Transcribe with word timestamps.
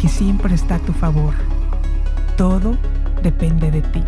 que 0.00 0.08
siempre 0.08 0.54
está 0.54 0.76
a 0.76 0.78
tu 0.78 0.94
favor. 0.94 1.34
Todo 2.36 2.78
depende 3.22 3.70
de 3.70 3.82
ti. 3.82 4.02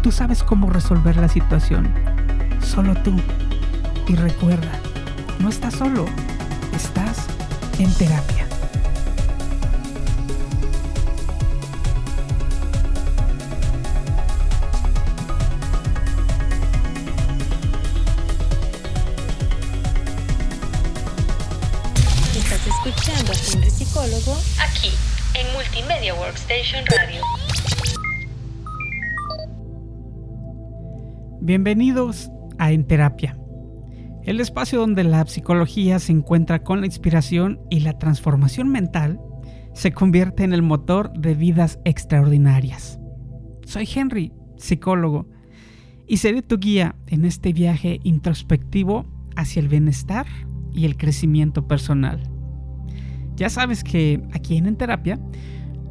Tú 0.00 0.12
sabes 0.12 0.44
cómo 0.44 0.70
resolver 0.70 1.16
la 1.16 1.28
situación. 1.28 1.92
Solo 2.62 2.94
tú. 2.94 3.16
Y 4.06 4.14
recuerda, 4.14 4.70
no 5.40 5.48
estás 5.48 5.74
solo, 5.74 6.04
estás 6.72 7.26
en 7.78 7.92
terapia. 7.94 8.46
Estás 22.36 22.66
escuchando 22.66 23.32
a 23.32 23.36
Henry 23.52 23.70
Psicólogo 23.70 24.36
aquí 24.60 24.92
en 25.34 25.52
Multimedia 25.52 26.14
Workstation 26.14 26.84
Radio. 26.86 27.20
Bienvenidos 31.40 32.30
a 32.58 32.70
En 32.70 32.86
Terapia, 32.86 33.36
el 34.22 34.40
espacio 34.40 34.78
donde 34.78 35.02
la 35.02 35.26
psicología 35.26 35.98
se 35.98 36.12
encuentra 36.12 36.62
con 36.62 36.80
la 36.80 36.86
inspiración 36.86 37.60
y 37.68 37.80
la 37.80 37.98
transformación 37.98 38.68
mental 38.68 39.20
se 39.72 39.92
convierte 39.92 40.44
en 40.44 40.52
el 40.52 40.62
motor 40.62 41.12
de 41.14 41.34
vidas 41.34 41.80
extraordinarias. 41.84 43.00
Soy 43.66 43.88
Henry, 43.92 44.32
psicólogo, 44.56 45.28
y 46.06 46.18
seré 46.18 46.42
tu 46.42 46.58
guía 46.58 46.94
en 47.08 47.24
este 47.24 47.52
viaje 47.52 47.98
introspectivo 48.04 49.06
hacia 49.34 49.60
el 49.60 49.68
bienestar 49.68 50.26
y 50.72 50.84
el 50.84 50.96
crecimiento 50.96 51.66
personal. 51.66 52.33
Ya 53.36 53.50
sabes 53.50 53.82
que 53.82 54.22
aquí 54.32 54.56
en 54.56 54.66
En 54.66 54.76
Terapia 54.76 55.18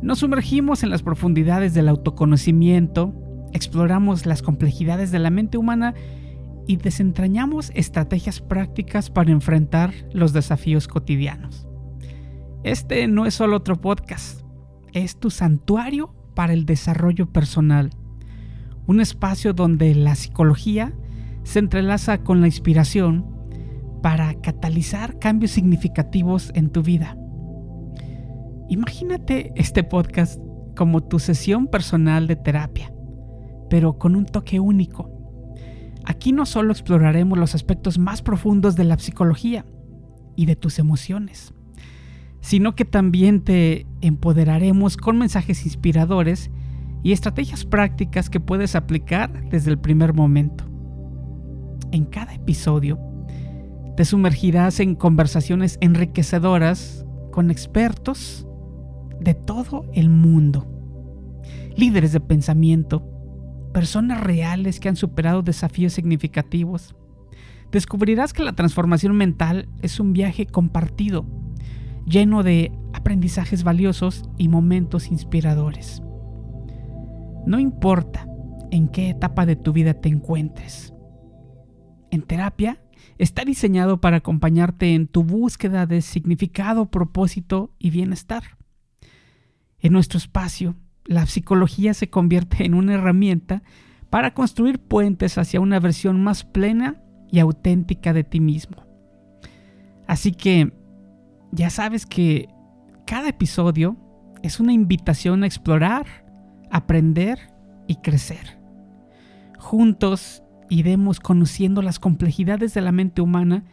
nos 0.02 0.20
sumergimos 0.20 0.84
en 0.84 0.90
las 0.90 1.02
profundidades 1.02 1.74
del 1.74 1.88
autoconocimiento, 1.88 3.14
exploramos 3.54 4.26
las 4.26 4.42
complejidades 4.42 5.12
de 5.12 5.20
la 5.20 5.30
mente 5.30 5.58
humana 5.58 5.94
y 6.68 6.78
desentrañamos 6.78 7.72
estrategias 7.76 8.42
prácticas 8.42 9.10
para 9.10 9.32
enfrentar 9.32 9.94
los 10.14 10.34
desafíos 10.34 10.88
cotidianos. 10.88 11.68
Este 12.64 13.08
no 13.08 13.26
es 13.26 13.34
solo 13.34 13.58
otro 13.58 13.80
podcast, 13.80 14.42
es 14.94 15.18
tu 15.18 15.30
santuario 15.30 16.14
para 16.36 16.54
el 16.54 16.66
desarrollo 16.66 17.32
personal, 17.32 17.92
un 18.88 19.02
espacio 19.02 19.54
donde 19.54 19.96
la 19.96 20.16
psicología 20.16 20.94
se 21.44 21.60
entrelaza 21.60 22.20
con 22.20 22.42
la 22.42 22.48
inspiración 22.48 23.26
para 24.02 24.34
catalizar 24.42 25.20
cambios 25.20 25.52
significativos 25.52 26.52
en 26.56 26.70
tu 26.70 26.84
vida. 26.84 27.18
Imagínate 28.70 29.52
este 29.56 29.84
podcast 29.84 30.40
como 30.76 31.04
tu 31.04 31.20
sesión 31.20 31.68
personal 31.68 32.28
de 32.28 32.36
terapia, 32.36 32.94
pero 33.70 33.98
con 33.98 34.16
un 34.16 34.26
toque 34.26 34.60
único. 34.60 35.10
Aquí 36.06 36.32
no 36.32 36.46
solo 36.46 36.72
exploraremos 36.72 37.38
los 37.38 37.56
aspectos 37.56 37.98
más 38.00 38.22
profundos 38.22 38.76
de 38.76 38.84
la 38.86 38.98
psicología 38.98 39.66
y 40.36 40.46
de 40.46 40.56
tus 40.56 40.80
emociones, 40.80 41.54
sino 42.42 42.76
que 42.76 42.86
también 42.86 43.44
te 43.44 43.86
empoderaremos 44.02 44.98
con 44.98 45.18
mensajes 45.18 45.66
inspiradores 45.66 46.50
y 47.04 47.12
estrategias 47.12 47.66
prácticas 47.66 48.30
que 48.30 48.40
puedes 48.40 48.76
aplicar 48.76 49.50
desde 49.50 49.72
el 49.72 49.80
primer 49.80 50.14
momento. 50.14 50.66
En 51.92 52.06
cada 52.06 52.34
episodio, 52.34 52.98
te 53.96 54.06
sumergirás 54.06 54.80
en 54.80 54.96
conversaciones 54.96 55.78
enriquecedoras 55.82 57.06
con 57.32 57.52
expertos 57.52 58.48
de 59.20 59.34
todo 59.34 59.86
el 59.94 60.10
mundo, 60.10 60.68
líderes 61.76 62.12
de 62.12 62.20
pensamiento, 62.20 63.08
personas 63.74 64.22
reales 64.22 64.80
que 64.80 64.90
han 64.90 64.96
superado 64.96 65.42
desafíos 65.42 65.94
significativos. 65.94 66.96
Descubrirás 67.72 68.34
que 68.34 68.44
la 68.44 68.54
transformación 68.54 69.16
mental 69.18 69.68
es 69.82 70.00
un 70.00 70.14
viaje 70.14 70.46
compartido, 70.46 71.26
lleno 72.06 72.44
de 72.44 72.72
aprendizajes 72.94 73.64
valiosos 73.64 74.30
y 74.38 74.48
momentos 74.48 75.10
inspiradores. 75.10 76.04
No 77.46 77.60
importa 77.60 78.28
en 78.72 78.88
qué 78.88 79.10
etapa 79.10 79.46
de 79.46 79.56
tu 79.56 79.74
vida 79.74 79.96
te 79.96 80.10
encuentres. 80.10 80.94
En 82.12 82.22
terapia 82.22 82.82
está 83.18 83.44
diseñado 83.44 84.00
para 84.00 84.18
acompañarte 84.18 84.94
en 84.94 85.08
tu 85.08 85.24
búsqueda 85.24 85.86
de 85.86 86.02
significado, 86.02 86.90
propósito 86.90 87.72
y 87.80 87.90
bienestar. 87.90 88.44
En 89.84 89.92
nuestro 89.92 90.18
espacio, 90.18 90.78
la 91.04 91.26
psicología 91.26 91.94
se 91.94 92.10
convierte 92.10 92.66
en 92.66 92.74
una 92.74 92.94
herramienta 92.94 93.64
para 94.10 94.34
construir 94.34 94.80
puentes 94.80 95.38
hacia 95.38 95.60
una 95.60 95.78
versión 95.82 96.24
más 96.24 96.46
plena 96.46 97.02
y 97.30 97.40
auténtica 97.40 98.14
de 98.14 98.24
ti 98.24 98.40
mismo. 98.40 98.78
Así 100.08 100.32
que 100.32 100.72
ya 101.52 101.70
sabes 101.70 102.06
que 102.06 102.48
cada 103.06 103.28
episodio 103.28 103.98
es 104.42 104.62
una 104.62 104.72
invitación 104.72 105.44
a 105.44 105.48
explorar, 105.48 106.06
aprender 106.72 107.40
y 107.86 107.98
crecer. 107.98 108.58
Juntos 109.60 110.44
iremos 110.70 111.20
conociendo 111.20 111.82
las 111.82 112.00
complejidades 112.00 112.74
de 112.74 112.82
la 112.82 112.94
mente 112.94 113.22
humana 113.22 113.66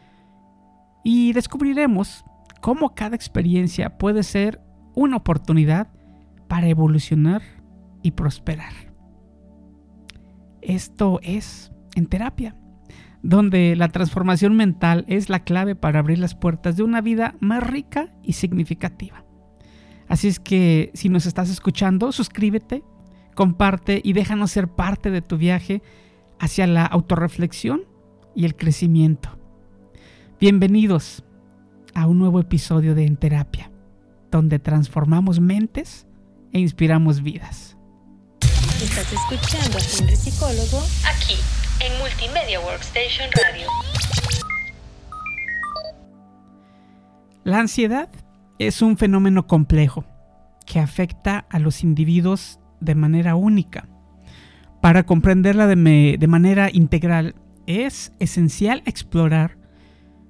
y 1.04 1.32
descubriremos 1.34 2.24
cómo 2.60 2.96
cada 2.96 3.14
experiencia 3.14 3.96
puede 3.96 4.24
ser 4.24 4.60
una 4.96 5.16
oportunidad 5.16 5.88
para 6.50 6.66
evolucionar 6.66 7.42
y 8.02 8.10
prosperar. 8.10 8.72
Esto 10.62 11.20
es 11.22 11.70
en 11.94 12.06
terapia, 12.06 12.56
donde 13.22 13.76
la 13.76 13.86
transformación 13.86 14.56
mental 14.56 15.04
es 15.06 15.28
la 15.28 15.44
clave 15.44 15.76
para 15.76 16.00
abrir 16.00 16.18
las 16.18 16.34
puertas 16.34 16.76
de 16.76 16.82
una 16.82 17.02
vida 17.02 17.36
más 17.38 17.62
rica 17.62 18.12
y 18.24 18.32
significativa. 18.32 19.24
Así 20.08 20.26
es 20.26 20.40
que 20.40 20.90
si 20.92 21.08
nos 21.08 21.24
estás 21.24 21.50
escuchando, 21.50 22.10
suscríbete, 22.10 22.82
comparte 23.36 24.00
y 24.02 24.12
déjanos 24.12 24.50
ser 24.50 24.66
parte 24.66 25.12
de 25.12 25.22
tu 25.22 25.38
viaje 25.38 25.82
hacia 26.40 26.66
la 26.66 26.84
autorreflexión 26.84 27.82
y 28.34 28.44
el 28.44 28.56
crecimiento. 28.56 29.38
Bienvenidos 30.40 31.22
a 31.94 32.08
un 32.08 32.18
nuevo 32.18 32.40
episodio 32.40 32.96
de 32.96 33.06
En 33.06 33.16
Terapia, 33.16 33.70
donde 34.32 34.58
transformamos 34.58 35.38
mentes 35.38 36.08
e 36.52 36.58
inspiramos 36.60 37.22
vidas. 37.22 37.76
Estás 38.82 39.12
escuchando 39.12 39.78
a 39.78 39.80
Henry 39.98 40.16
Psicólogo 40.16 40.82
aquí 41.06 41.34
en 41.84 41.98
Multimedia 41.98 42.60
Workstation 42.60 43.28
Radio. 43.32 43.66
La 47.44 47.58
ansiedad 47.60 48.08
es 48.58 48.82
un 48.82 48.96
fenómeno 48.96 49.46
complejo 49.46 50.04
que 50.66 50.78
afecta 50.78 51.46
a 51.50 51.58
los 51.58 51.82
individuos 51.82 52.60
de 52.80 52.94
manera 52.94 53.34
única. 53.34 53.88
Para 54.80 55.04
comprenderla 55.04 55.66
de, 55.66 55.76
me- 55.76 56.16
de 56.18 56.26
manera 56.26 56.68
integral 56.72 57.34
es 57.66 58.12
esencial 58.18 58.82
explorar 58.86 59.58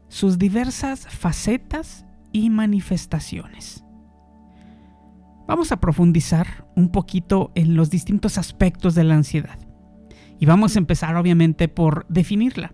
sus 0.08 0.38
diversas 0.38 1.06
facetas 1.08 2.04
y 2.32 2.50
manifestaciones. 2.50 3.84
Vamos 5.50 5.72
a 5.72 5.80
profundizar 5.80 6.64
un 6.76 6.92
poquito 6.92 7.50
en 7.56 7.74
los 7.74 7.90
distintos 7.90 8.38
aspectos 8.38 8.94
de 8.94 9.02
la 9.02 9.16
ansiedad. 9.16 9.58
Y 10.38 10.46
vamos 10.46 10.76
a 10.76 10.78
empezar 10.78 11.16
obviamente 11.16 11.66
por 11.66 12.06
definirla. 12.06 12.72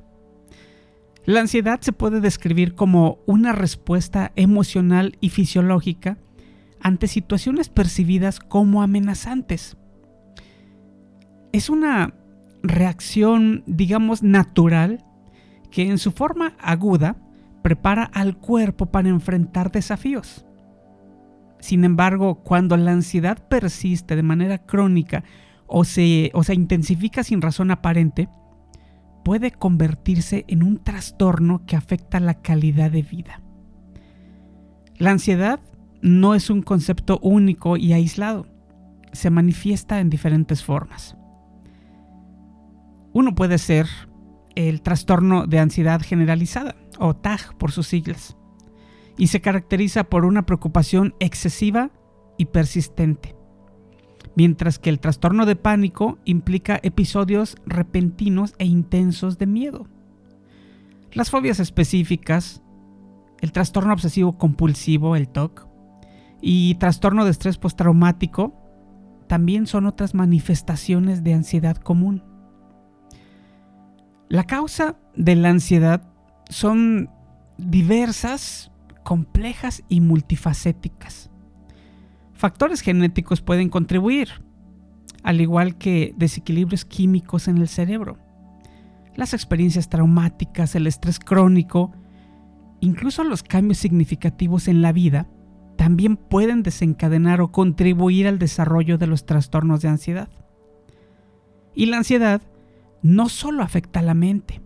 La 1.24 1.40
ansiedad 1.40 1.80
se 1.80 1.94
puede 1.94 2.20
describir 2.20 2.74
como 2.74 3.20
una 3.26 3.52
respuesta 3.52 4.32
emocional 4.36 5.16
y 5.22 5.30
fisiológica 5.30 6.18
ante 6.78 7.06
situaciones 7.06 7.70
percibidas 7.70 8.40
como 8.40 8.82
amenazantes. 8.82 9.78
Es 11.52 11.70
una 11.70 12.12
reacción, 12.62 13.64
digamos, 13.66 14.22
natural 14.22 15.02
que 15.70 15.88
en 15.88 15.96
su 15.96 16.12
forma 16.12 16.58
aguda 16.60 17.16
prepara 17.62 18.04
al 18.04 18.36
cuerpo 18.36 18.84
para 18.84 19.08
enfrentar 19.08 19.72
desafíos. 19.72 20.45
Sin 21.66 21.82
embargo, 21.82 22.44
cuando 22.44 22.76
la 22.76 22.92
ansiedad 22.92 23.38
persiste 23.48 24.14
de 24.14 24.22
manera 24.22 24.58
crónica 24.58 25.24
o 25.66 25.82
se, 25.82 26.30
o 26.32 26.42
intensifica 26.52 27.24
sin 27.24 27.42
razón 27.42 27.72
aparente, 27.72 28.28
puede 29.24 29.50
convertirse 29.50 30.44
en 30.46 30.62
un 30.62 30.78
trastorno 30.78 31.66
que 31.66 31.74
afecta 31.74 32.20
la 32.20 32.34
calidad 32.34 32.92
de 32.92 33.02
vida. 33.02 33.42
La 34.96 35.10
ansiedad 35.10 35.58
no 36.02 36.36
es 36.36 36.50
un 36.50 36.62
concepto 36.62 37.18
único 37.20 37.76
y 37.76 37.94
aislado, 37.94 38.46
se 39.10 39.30
manifiesta 39.30 39.98
en 39.98 40.08
diferentes 40.08 40.62
formas. 40.62 41.16
Uno 43.12 43.34
puede 43.34 43.58
ser 43.58 43.88
el 44.54 44.82
trastorno 44.82 45.48
de 45.48 45.58
ansiedad 45.58 46.00
generalizada, 46.00 46.76
o 47.00 47.16
TAG 47.16 47.58
por 47.58 47.72
sus 47.72 47.88
siglas, 47.88 48.35
y 49.16 49.28
se 49.28 49.40
caracteriza 49.40 50.04
por 50.04 50.24
una 50.24 50.46
preocupación 50.46 51.14
excesiva 51.20 51.90
y 52.38 52.46
persistente 52.46 53.36
mientras 54.36 54.78
que 54.78 54.90
el 54.90 55.00
trastorno 55.00 55.46
de 55.46 55.56
pánico 55.56 56.18
implica 56.24 56.78
episodios 56.82 57.56
repentinos 57.66 58.54
e 58.58 58.66
intensos 58.66 59.38
de 59.38 59.46
miedo. 59.46 59.88
Las 61.12 61.30
fobias 61.30 61.58
específicas, 61.58 62.62
el 63.40 63.50
trastorno 63.50 63.94
obsesivo 63.94 64.36
compulsivo, 64.36 65.16
el 65.16 65.28
TOC, 65.28 65.66
y 66.42 66.74
trastorno 66.74 67.24
de 67.24 67.30
estrés 67.30 67.56
postraumático 67.56 68.54
también 69.26 69.66
son 69.66 69.86
otras 69.86 70.14
manifestaciones 70.14 71.24
de 71.24 71.32
ansiedad 71.32 71.76
común. 71.78 72.22
La 74.28 74.44
causa 74.44 74.96
de 75.16 75.34
la 75.34 75.48
ansiedad 75.48 76.06
son 76.50 77.08
diversas, 77.56 78.70
complejas 79.06 79.84
y 79.88 80.00
multifacéticas. 80.00 81.30
Factores 82.32 82.80
genéticos 82.80 83.40
pueden 83.40 83.68
contribuir, 83.68 84.42
al 85.22 85.40
igual 85.40 85.78
que 85.78 86.12
desequilibrios 86.16 86.84
químicos 86.84 87.46
en 87.46 87.58
el 87.58 87.68
cerebro. 87.68 88.18
Las 89.14 89.32
experiencias 89.32 89.88
traumáticas, 89.88 90.74
el 90.74 90.88
estrés 90.88 91.20
crónico, 91.20 91.92
incluso 92.80 93.22
los 93.22 93.44
cambios 93.44 93.78
significativos 93.78 94.66
en 94.66 94.82
la 94.82 94.90
vida, 94.90 95.28
también 95.76 96.16
pueden 96.16 96.64
desencadenar 96.64 97.40
o 97.40 97.52
contribuir 97.52 98.26
al 98.26 98.40
desarrollo 98.40 98.98
de 98.98 99.06
los 99.06 99.24
trastornos 99.24 99.82
de 99.82 99.88
ansiedad. 99.88 100.28
Y 101.76 101.86
la 101.86 101.98
ansiedad 101.98 102.42
no 103.02 103.28
solo 103.28 103.62
afecta 103.62 104.00
a 104.00 104.02
la 104.02 104.14
mente, 104.14 104.60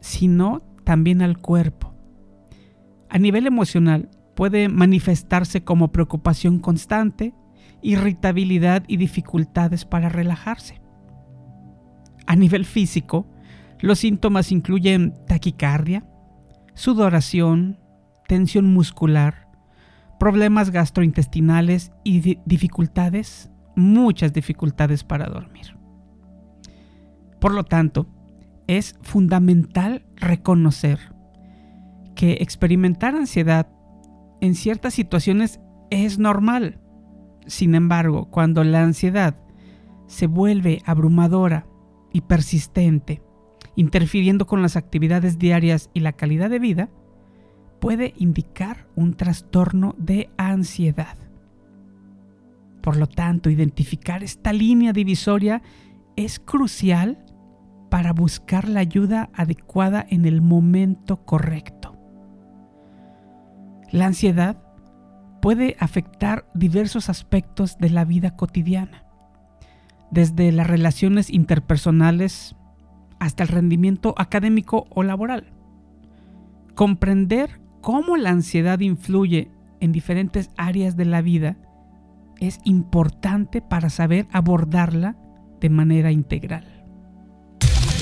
sino 0.00 0.60
también 0.82 1.22
al 1.22 1.38
cuerpo. 1.38 1.93
A 3.14 3.18
nivel 3.20 3.46
emocional, 3.46 4.10
puede 4.34 4.68
manifestarse 4.68 5.62
como 5.62 5.92
preocupación 5.92 6.58
constante, 6.58 7.32
irritabilidad 7.80 8.82
y 8.88 8.96
dificultades 8.96 9.84
para 9.84 10.08
relajarse. 10.08 10.80
A 12.26 12.34
nivel 12.34 12.64
físico, 12.64 13.30
los 13.78 14.00
síntomas 14.00 14.50
incluyen 14.50 15.14
taquicardia, 15.28 16.04
sudoración, 16.74 17.78
tensión 18.26 18.66
muscular, 18.74 19.46
problemas 20.18 20.72
gastrointestinales 20.72 21.92
y 22.02 22.40
dificultades, 22.44 23.48
muchas 23.76 24.32
dificultades 24.32 25.04
para 25.04 25.26
dormir. 25.28 25.76
Por 27.38 27.54
lo 27.54 27.62
tanto, 27.62 28.08
es 28.66 28.98
fundamental 29.02 30.04
reconocer 30.16 31.13
experimentar 32.32 33.14
ansiedad 33.14 33.68
en 34.40 34.54
ciertas 34.54 34.94
situaciones 34.94 35.60
es 35.90 36.18
normal. 36.18 36.80
Sin 37.46 37.74
embargo, 37.74 38.30
cuando 38.30 38.64
la 38.64 38.82
ansiedad 38.82 39.36
se 40.06 40.26
vuelve 40.26 40.82
abrumadora 40.84 41.66
y 42.12 42.22
persistente, 42.22 43.22
interfiriendo 43.76 44.46
con 44.46 44.62
las 44.62 44.76
actividades 44.76 45.38
diarias 45.38 45.90
y 45.94 46.00
la 46.00 46.12
calidad 46.12 46.50
de 46.50 46.58
vida, 46.58 46.88
puede 47.80 48.14
indicar 48.16 48.86
un 48.96 49.14
trastorno 49.14 49.94
de 49.98 50.30
ansiedad. 50.36 51.16
Por 52.82 52.96
lo 52.96 53.06
tanto, 53.06 53.50
identificar 53.50 54.22
esta 54.22 54.52
línea 54.52 54.92
divisoria 54.92 55.62
es 56.16 56.38
crucial 56.38 57.24
para 57.90 58.12
buscar 58.12 58.68
la 58.68 58.80
ayuda 58.80 59.30
adecuada 59.34 60.06
en 60.08 60.24
el 60.26 60.40
momento 60.40 61.24
correcto. 61.24 61.93
La 63.94 64.06
ansiedad 64.06 64.56
puede 65.40 65.76
afectar 65.78 66.46
diversos 66.52 67.08
aspectos 67.08 67.78
de 67.78 67.90
la 67.90 68.04
vida 68.04 68.34
cotidiana, 68.34 69.04
desde 70.10 70.50
las 70.50 70.66
relaciones 70.66 71.30
interpersonales 71.30 72.56
hasta 73.20 73.44
el 73.44 73.50
rendimiento 73.50 74.16
académico 74.18 74.88
o 74.90 75.04
laboral. 75.04 75.52
Comprender 76.74 77.60
cómo 77.82 78.16
la 78.16 78.30
ansiedad 78.30 78.80
influye 78.80 79.52
en 79.78 79.92
diferentes 79.92 80.50
áreas 80.56 80.96
de 80.96 81.04
la 81.04 81.22
vida 81.22 81.56
es 82.40 82.58
importante 82.64 83.62
para 83.62 83.90
saber 83.90 84.26
abordarla 84.32 85.16
de 85.60 85.68
manera 85.68 86.10
integral. 86.10 86.84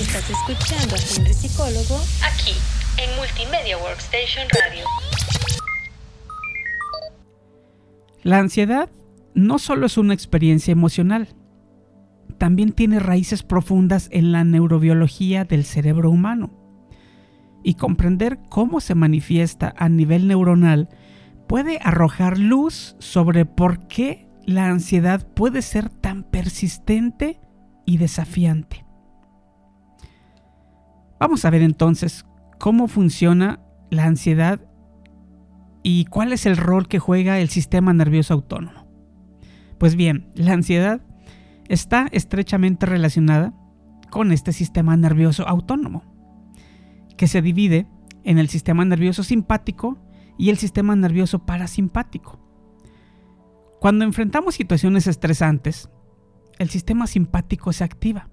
Estás 0.01 0.25
escuchando 0.31 0.95
a 0.95 0.99
Henry 0.99 1.35
Psicólogo 1.35 2.01
aquí 2.25 2.55
en 2.97 3.15
Multimedia 3.17 3.77
Workstation 3.77 4.49
Radio. 4.49 4.87
La 8.23 8.39
ansiedad 8.39 8.89
no 9.35 9.59
solo 9.59 9.87
es 9.87 9.99
una 9.99 10.15
experiencia 10.15 10.73
emocional, 10.73 11.29
también 12.39 12.73
tiene 12.73 12.99
raíces 12.99 13.43
profundas 13.43 14.09
en 14.11 14.33
la 14.33 14.45
neurobiología 14.45 15.45
del 15.45 15.65
cerebro 15.65 16.11
humano. 16.11 16.51
Y 17.63 17.75
comprender 17.75 18.41
cómo 18.49 18.81
se 18.81 18.95
manifiesta 18.95 19.73
a 19.77 19.89
nivel 19.89 20.27
neuronal 20.27 20.89
puede 21.47 21.79
arrojar 21.83 22.39
luz 22.39 22.97
sobre 22.99 23.47
por 23.47 23.87
qué 23.87 24.29
la 24.45 24.69
ansiedad 24.69 25.27
puede 25.35 25.63
ser 25.63 25.89
tan 25.89 26.25
persistente 26.25 27.41
y 27.87 27.99
desafiante. 27.99 28.85
Vamos 31.21 31.45
a 31.45 31.51
ver 31.51 31.63
entonces 31.63 32.25
cómo 32.59 32.89
funciona 32.89 33.61
la 33.91 34.07
ansiedad 34.07 34.61
¿Y 35.83 36.05
cuál 36.07 36.33
es 36.33 36.47
el 36.47 36.57
rol 36.57 36.87
que 36.87 36.99
juega 36.99 37.41
el 37.41 37.49
sistema 37.49 37.93
nervioso 37.93 38.35
autónomo? 38.35 38.87
Pues 39.79 39.97
bien, 39.97 40.31
la 40.35 40.53
ansiedad 40.53 41.01
está 41.69 42.09
estrechamente 42.13 42.87
relacionada 42.87 43.53
con 44.11 44.31
este 44.31 44.53
sistema 44.53 44.97
nervioso 44.97 45.49
autónomo, 45.49 46.05
que 47.17 47.27
se 47.27 47.43
divide 47.43 47.89
en 48.23 48.39
el 48.39 48.49
sistema 48.49 48.85
nervioso 48.85 49.25
simpático 49.25 49.99
y 50.39 50.51
el 50.51 50.57
sistema 50.57 50.95
nervioso 50.95 51.45
parasimpático. 51.45 52.39
Cuando 53.81 54.05
enfrentamos 54.05 54.55
situaciones 54.55 55.09
estresantes, 55.09 55.91
el 56.59 56.71
sistema 56.71 57.09
simpático 57.09 57.73
se 57.73 57.83
activa 57.83 58.29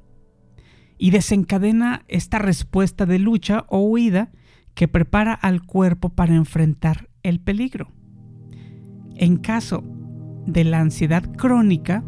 y 0.99 1.09
desencadena 1.09 2.03
esta 2.07 2.37
respuesta 2.37 3.07
de 3.07 3.17
lucha 3.17 3.65
o 3.69 3.79
huida 3.79 4.31
que 4.75 4.87
prepara 4.87 5.33
al 5.33 5.65
cuerpo 5.65 6.09
para 6.09 6.35
enfrentar 6.35 7.08
el 7.23 7.39
peligro. 7.39 7.91
En 9.15 9.37
caso 9.37 9.83
de 10.45 10.63
la 10.63 10.79
ansiedad 10.79 11.23
crónica, 11.35 12.03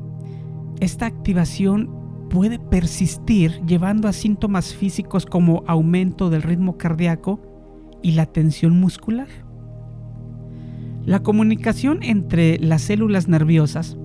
esta 0.79 1.05
activación 1.05 1.89
puede 2.29 2.59
persistir 2.59 3.61
llevando 3.65 4.07
a 4.07 4.13
síntomas 4.13 4.73
físicos 4.73 5.25
como 5.25 5.63
aumento 5.67 6.29
del 6.29 6.41
ritmo 6.41 6.77
cardíaco 6.77 7.41
y 8.01 8.11
la 8.11 8.25
tensión 8.25 8.79
muscular. 8.79 9.27
La 11.05 11.21
comunicación 11.21 12.03
entre 12.03 12.57
las 12.59 12.83
células 12.83 13.27
nerviosas 13.27 13.97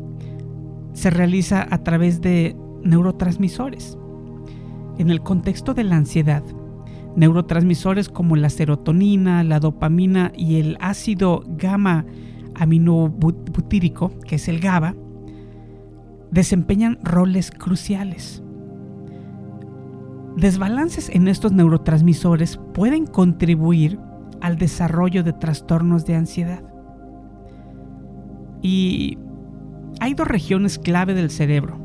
se 0.93 1.11
realiza 1.11 1.67
a 1.71 1.83
través 1.83 2.21
de 2.21 2.57
neurotransmisores. 2.83 3.99
En 4.99 5.11
el 5.11 5.21
contexto 5.21 5.75
de 5.75 5.85
la 5.85 5.97
ansiedad, 5.97 6.43
Neurotransmisores 7.17 8.11
como 8.11 8.37
la 8.37 8.51
serotonina, 8.51 9.43
la 9.43 9.59
dopamina 9.59 10.33
y 10.37 10.61
el 10.61 10.77
ácido 10.81 11.43
gamma 11.47 12.05
aminobutírico, 12.55 14.13
que 14.21 14.37
es 14.37 14.49
el 14.49 14.61
GABA, 14.61 14.95
desempeñan 16.31 16.99
roles 17.03 17.51
cruciales. 17.51 18.43
Desbalances 20.37 21.09
en 21.09 21.29
estos 21.29 21.53
neurotransmisores 21.53 22.59
pueden 22.75 23.07
contribuir 23.07 23.99
al 24.43 24.59
desarrollo 24.59 25.25
de 25.25 25.33
trastornos 25.33 26.05
de 26.05 26.17
ansiedad. 26.17 26.63
Y 28.61 29.17
hay 30.01 30.13
dos 30.13 30.29
regiones 30.29 30.79
clave 30.79 31.15
del 31.15 31.31
cerebro, 31.31 31.79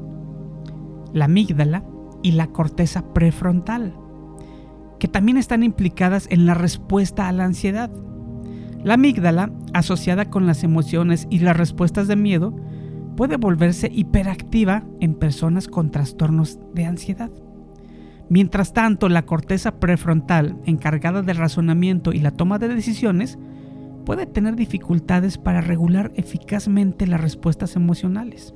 la 1.13 1.25
amígdala 1.25 1.85
y 2.21 2.33
la 2.33 2.47
corteza 2.47 3.13
prefrontal 3.13 3.93
que 5.01 5.07
también 5.07 5.39
están 5.39 5.63
implicadas 5.63 6.27
en 6.29 6.45
la 6.45 6.53
respuesta 6.53 7.27
a 7.27 7.31
la 7.31 7.43
ansiedad. 7.43 7.89
La 8.83 8.93
amígdala, 8.93 9.51
asociada 9.73 10.29
con 10.29 10.45
las 10.45 10.63
emociones 10.63 11.25
y 11.31 11.39
las 11.39 11.57
respuestas 11.57 12.07
de 12.07 12.15
miedo, 12.15 12.55
puede 13.17 13.37
volverse 13.37 13.89
hiperactiva 13.91 14.83
en 14.99 15.15
personas 15.15 15.67
con 15.67 15.89
trastornos 15.89 16.59
de 16.75 16.85
ansiedad. 16.85 17.31
Mientras 18.29 18.73
tanto, 18.73 19.09
la 19.09 19.23
corteza 19.23 19.79
prefrontal, 19.79 20.59
encargada 20.65 21.23
del 21.23 21.37
razonamiento 21.37 22.13
y 22.13 22.19
la 22.19 22.29
toma 22.29 22.59
de 22.59 22.67
decisiones, 22.67 23.39
puede 24.05 24.27
tener 24.27 24.55
dificultades 24.55 25.39
para 25.39 25.61
regular 25.61 26.11
eficazmente 26.13 27.07
las 27.07 27.21
respuestas 27.21 27.75
emocionales. 27.75 28.53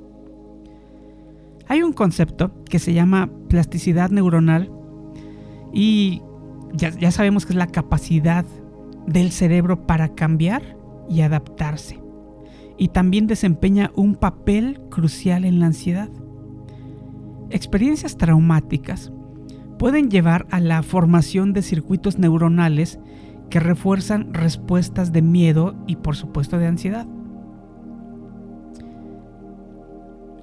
Hay 1.68 1.82
un 1.82 1.94
concepto 1.94 2.64
que 2.66 2.78
se 2.78 2.94
llama 2.94 3.32
plasticidad 3.50 4.12
neuronal 4.12 4.72
y 5.74 6.22
ya, 6.74 7.12
sabemos 7.12 7.46
que 7.46 7.54
es 7.54 7.58
la 7.58 7.68
capacidad 7.68 8.46
del 9.08 9.32
cerebro 9.32 9.86
para 9.86 10.16
cambiar 10.16 10.78
y 11.10 11.22
adaptarse. 11.22 12.02
Y 12.78 12.90
también 12.90 13.28
desempeña 13.28 13.92
un 13.96 14.16
papel 14.16 14.82
crucial 14.90 15.46
en 15.46 15.60
la 15.60 15.68
ansiedad. 15.68 16.10
Experiencias 17.50 18.18
traumáticas 18.18 19.12
pueden 19.78 20.10
llevar 20.10 20.46
a 20.52 20.60
la 20.60 20.84
formación 20.84 21.54
de 21.54 21.62
circuitos 21.62 22.18
neuronales 22.18 23.00
que 23.50 23.60
refuerzan 23.60 24.34
respuestas 24.34 25.12
de 25.12 25.22
miedo 25.22 25.76
y 25.88 25.98
por 25.98 26.16
supuesto 26.16 26.58
de 26.58 26.68
ansiedad. 26.68 27.08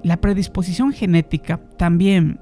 La 0.03 0.17
predisposición 0.17 0.91
genética 0.91 1.61
también 1.77 2.39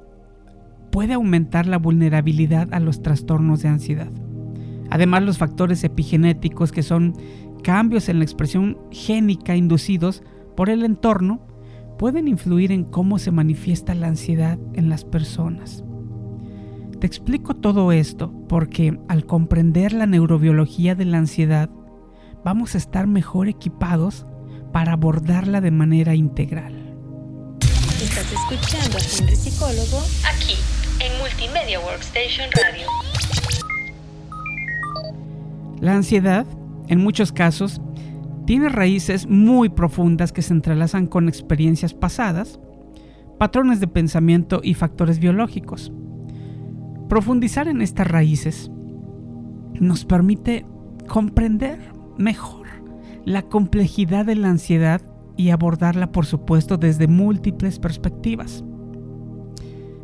puede 0.91 1.13
aumentar 1.13 1.65
la 1.65 1.77
vulnerabilidad 1.77 2.73
a 2.73 2.79
los 2.79 3.01
trastornos 3.01 3.61
de 3.61 3.69
ansiedad. 3.69 4.11
Además, 4.89 5.23
los 5.23 5.37
factores 5.37 5.83
epigenéticos, 5.83 6.71
que 6.71 6.83
son 6.83 7.15
cambios 7.63 8.09
en 8.09 8.19
la 8.19 8.25
expresión 8.25 8.77
génica 8.91 9.55
inducidos 9.55 10.21
por 10.55 10.69
el 10.69 10.83
entorno, 10.83 11.47
pueden 11.97 12.27
influir 12.27 12.71
en 12.71 12.83
cómo 12.83 13.19
se 13.19 13.31
manifiesta 13.31 13.95
la 13.95 14.07
ansiedad 14.07 14.59
en 14.73 14.89
las 14.89 15.05
personas. 15.05 15.83
Te 16.99 17.07
explico 17.07 17.55
todo 17.55 17.91
esto 17.91 18.33
porque 18.49 18.99
al 19.07 19.25
comprender 19.25 19.93
la 19.93 20.07
neurobiología 20.07 20.93
de 20.93 21.05
la 21.05 21.19
ansiedad, 21.19 21.69
vamos 22.43 22.75
a 22.75 22.79
estar 22.79 23.07
mejor 23.07 23.47
equipados 23.47 24.25
para 24.73 24.93
abordarla 24.93 25.61
de 25.61 25.71
manera 25.71 26.15
integral. 26.15 26.73
Estás 28.01 28.31
escuchando 28.31 28.97
a 28.97 29.01
Henry 29.01 29.35
Psicólogo 29.35 29.99
aquí 30.27 30.70
en 31.03 31.17
Multimedia 31.17 31.79
Workstation 31.79 32.47
Radio. 32.51 32.85
La 35.79 35.95
ansiedad, 35.95 36.45
en 36.89 36.99
muchos 36.99 37.31
casos, 37.31 37.81
tiene 38.45 38.69
raíces 38.69 39.25
muy 39.25 39.69
profundas 39.69 40.31
que 40.31 40.43
se 40.43 40.53
entrelazan 40.53 41.07
con 41.07 41.27
experiencias 41.27 41.95
pasadas, 41.95 42.59
patrones 43.39 43.79
de 43.79 43.87
pensamiento 43.87 44.61
y 44.63 44.75
factores 44.75 45.17
biológicos. 45.17 45.91
Profundizar 47.09 47.67
en 47.67 47.81
estas 47.81 48.07
raíces 48.07 48.69
nos 49.73 50.05
permite 50.05 50.65
comprender 51.07 51.79
mejor 52.17 52.67
la 53.25 53.41
complejidad 53.41 54.25
de 54.25 54.35
la 54.35 54.49
ansiedad 54.49 55.01
y 55.35 55.49
abordarla, 55.49 56.11
por 56.11 56.27
supuesto, 56.27 56.77
desde 56.77 57.07
múltiples 57.07 57.79
perspectivas. 57.79 58.63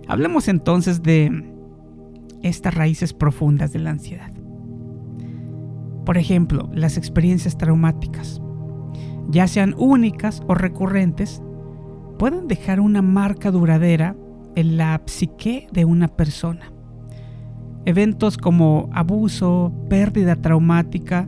Hablemos 0.08 0.48
entonces 0.48 1.04
de 1.04 1.54
estas 2.42 2.74
raíces 2.74 3.14
profundas 3.14 3.74
de 3.74 3.80
la 3.80 3.90
ansiedad. 3.90 4.32
Por 6.06 6.18
ejemplo, 6.18 6.70
las 6.74 6.98
experiencias 6.98 7.58
traumáticas, 7.58 8.42
ya 9.30 9.48
sean 9.48 9.76
únicas 9.78 10.42
o 10.48 10.54
recurrentes, 10.56 11.42
pueden 12.18 12.48
dejar 12.48 12.80
una 12.80 13.02
marca 13.02 13.52
duradera 13.52 14.16
en 14.56 14.78
la 14.78 15.02
psique 15.06 15.68
de 15.72 15.84
una 15.84 16.08
persona. 16.08 16.72
Eventos 17.86 18.38
como 18.38 18.90
abuso, 18.94 19.74
pérdida 19.90 20.36
traumática 20.38 21.28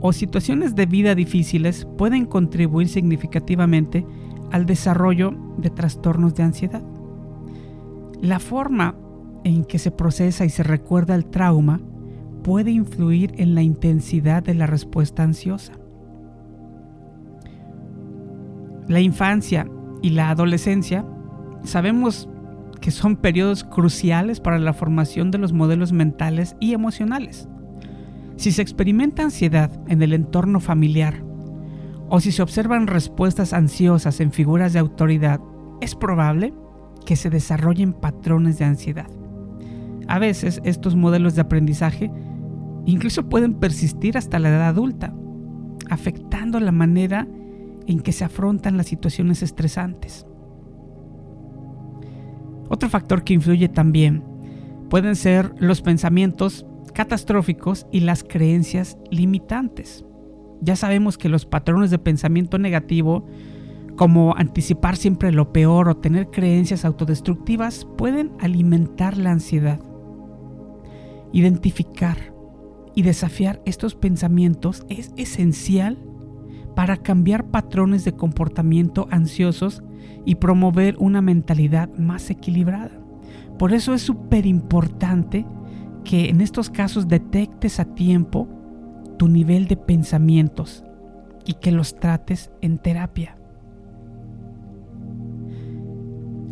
o 0.00 0.12
situaciones 0.12 0.74
de 0.74 0.86
vida 0.86 1.14
difíciles 1.14 1.86
pueden 1.98 2.26
contribuir 2.26 2.88
significativamente 2.88 4.06
al 4.50 4.66
desarrollo 4.66 5.34
de 5.58 5.70
trastornos 5.70 6.34
de 6.34 6.42
ansiedad. 6.42 6.82
La 8.22 8.38
forma 8.38 8.94
en 9.44 9.64
que 9.64 9.78
se 9.78 9.90
procesa 9.90 10.44
y 10.44 10.50
se 10.50 10.62
recuerda 10.62 11.14
el 11.14 11.24
trauma 11.24 11.80
puede 12.42 12.70
influir 12.70 13.32
en 13.38 13.54
la 13.54 13.62
intensidad 13.62 14.42
de 14.42 14.54
la 14.54 14.66
respuesta 14.66 15.22
ansiosa. 15.22 15.72
La 18.88 19.00
infancia 19.00 19.66
y 20.02 20.10
la 20.10 20.30
adolescencia 20.30 21.06
sabemos 21.64 22.28
que 22.80 22.90
son 22.90 23.16
periodos 23.16 23.64
cruciales 23.64 24.40
para 24.40 24.58
la 24.58 24.72
formación 24.72 25.30
de 25.30 25.38
los 25.38 25.52
modelos 25.52 25.92
mentales 25.92 26.56
y 26.60 26.72
emocionales. 26.72 27.48
Si 28.36 28.52
se 28.52 28.62
experimenta 28.62 29.22
ansiedad 29.22 29.70
en 29.86 30.02
el 30.02 30.12
entorno 30.12 30.60
familiar 30.60 31.22
o 32.08 32.20
si 32.20 32.32
se 32.32 32.42
observan 32.42 32.86
respuestas 32.86 33.52
ansiosas 33.52 34.20
en 34.20 34.32
figuras 34.32 34.72
de 34.72 34.78
autoridad, 34.78 35.40
es 35.80 35.94
probable 35.94 36.52
que 37.04 37.16
se 37.16 37.30
desarrollen 37.30 37.92
patrones 37.92 38.58
de 38.58 38.64
ansiedad. 38.64 39.08
A 40.08 40.18
veces 40.18 40.60
estos 40.64 40.96
modelos 40.96 41.34
de 41.34 41.42
aprendizaje 41.42 42.10
incluso 42.86 43.28
pueden 43.28 43.54
persistir 43.54 44.16
hasta 44.16 44.38
la 44.38 44.48
edad 44.48 44.68
adulta, 44.68 45.14
afectando 45.88 46.60
la 46.60 46.72
manera 46.72 47.28
en 47.86 48.00
que 48.00 48.12
se 48.12 48.24
afrontan 48.24 48.76
las 48.76 48.86
situaciones 48.86 49.42
estresantes. 49.42 50.26
Otro 52.68 52.88
factor 52.88 53.24
que 53.24 53.34
influye 53.34 53.68
también 53.68 54.24
pueden 54.88 55.16
ser 55.16 55.52
los 55.58 55.82
pensamientos 55.82 56.66
catastróficos 56.94 57.86
y 57.90 58.00
las 58.00 58.24
creencias 58.24 58.98
limitantes. 59.10 60.04
Ya 60.60 60.76
sabemos 60.76 61.16
que 61.18 61.28
los 61.28 61.46
patrones 61.46 61.90
de 61.90 61.98
pensamiento 61.98 62.58
negativo, 62.58 63.26
como 63.96 64.34
anticipar 64.36 64.96
siempre 64.96 65.32
lo 65.32 65.52
peor 65.52 65.88
o 65.88 65.96
tener 65.96 66.30
creencias 66.30 66.84
autodestructivas, 66.84 67.86
pueden 67.96 68.32
alimentar 68.40 69.16
la 69.16 69.30
ansiedad. 69.30 69.80
Identificar 71.32 72.34
y 72.94 73.02
desafiar 73.02 73.62
estos 73.64 73.94
pensamientos 73.94 74.84
es 74.88 75.12
esencial 75.16 75.98
para 76.74 76.96
cambiar 76.96 77.50
patrones 77.50 78.04
de 78.04 78.12
comportamiento 78.12 79.06
ansiosos 79.10 79.82
y 80.24 80.36
promover 80.36 80.96
una 80.98 81.20
mentalidad 81.20 81.88
más 81.96 82.30
equilibrada. 82.30 82.90
Por 83.58 83.72
eso 83.72 83.94
es 83.94 84.02
súper 84.02 84.46
importante 84.46 85.46
que 86.04 86.28
en 86.28 86.40
estos 86.40 86.70
casos 86.70 87.08
detectes 87.08 87.78
a 87.78 87.94
tiempo 87.94 88.48
tu 89.18 89.28
nivel 89.28 89.66
de 89.66 89.76
pensamientos 89.76 90.84
y 91.44 91.54
que 91.54 91.72
los 91.72 91.96
trates 91.96 92.50
en 92.62 92.78
terapia. 92.78 93.39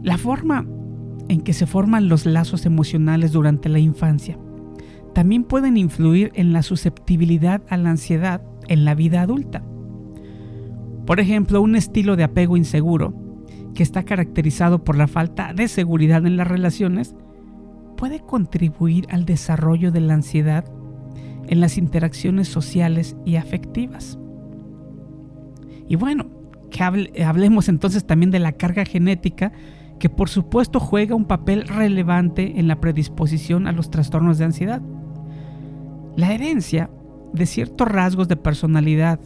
La 0.08 0.16
forma 0.16 0.64
en 1.28 1.42
que 1.42 1.52
se 1.52 1.66
forman 1.66 2.08
los 2.08 2.24
lazos 2.24 2.64
emocionales 2.64 3.30
durante 3.30 3.68
la 3.68 3.78
infancia 3.78 4.38
también 5.12 5.44
pueden 5.44 5.76
influir 5.76 6.30
en 6.32 6.54
la 6.54 6.62
susceptibilidad 6.62 7.60
a 7.68 7.76
la 7.76 7.90
ansiedad 7.90 8.40
en 8.68 8.86
la 8.86 8.94
vida 8.94 9.20
adulta. 9.20 9.62
Por 11.04 11.20
ejemplo, 11.20 11.60
un 11.60 11.76
estilo 11.76 12.16
de 12.16 12.24
apego 12.24 12.56
inseguro 12.56 13.12
que 13.74 13.82
está 13.82 14.02
caracterizado 14.02 14.82
por 14.82 14.96
la 14.96 15.08
falta 15.08 15.52
de 15.52 15.68
seguridad 15.68 16.24
en 16.24 16.38
las 16.38 16.48
relaciones, 16.48 17.14
puede 17.98 18.20
contribuir 18.20 19.04
al 19.10 19.26
desarrollo 19.26 19.92
de 19.92 20.00
la 20.00 20.14
ansiedad 20.14 20.64
en 21.48 21.60
las 21.60 21.76
interacciones 21.76 22.48
sociales 22.48 23.14
y 23.26 23.36
afectivas. 23.36 24.18
Y 25.86 25.96
bueno, 25.96 26.30
que 26.70 26.82
hablemos 26.82 27.68
entonces 27.68 28.06
también 28.06 28.30
de 28.30 28.38
la 28.38 28.52
carga 28.52 28.86
genética, 28.86 29.52
que 29.98 30.08
por 30.08 30.28
supuesto 30.28 30.80
juega 30.80 31.14
un 31.14 31.24
papel 31.24 31.66
relevante 31.66 32.58
en 32.58 32.68
la 32.68 32.80
predisposición 32.80 33.66
a 33.66 33.72
los 33.72 33.90
trastornos 33.90 34.38
de 34.38 34.44
ansiedad. 34.44 34.82
La 36.16 36.32
herencia 36.32 36.90
de 37.32 37.46
ciertos 37.46 37.88
rasgos 37.88 38.28
de 38.28 38.36
personalidad 38.36 39.20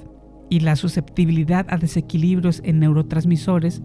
y 0.51 0.61
la 0.61 0.77
susceptibilidad 0.77 1.67
a 1.71 1.77
desequilibrios 1.77 2.61
en 2.65 2.81
neurotransmisores 2.81 3.83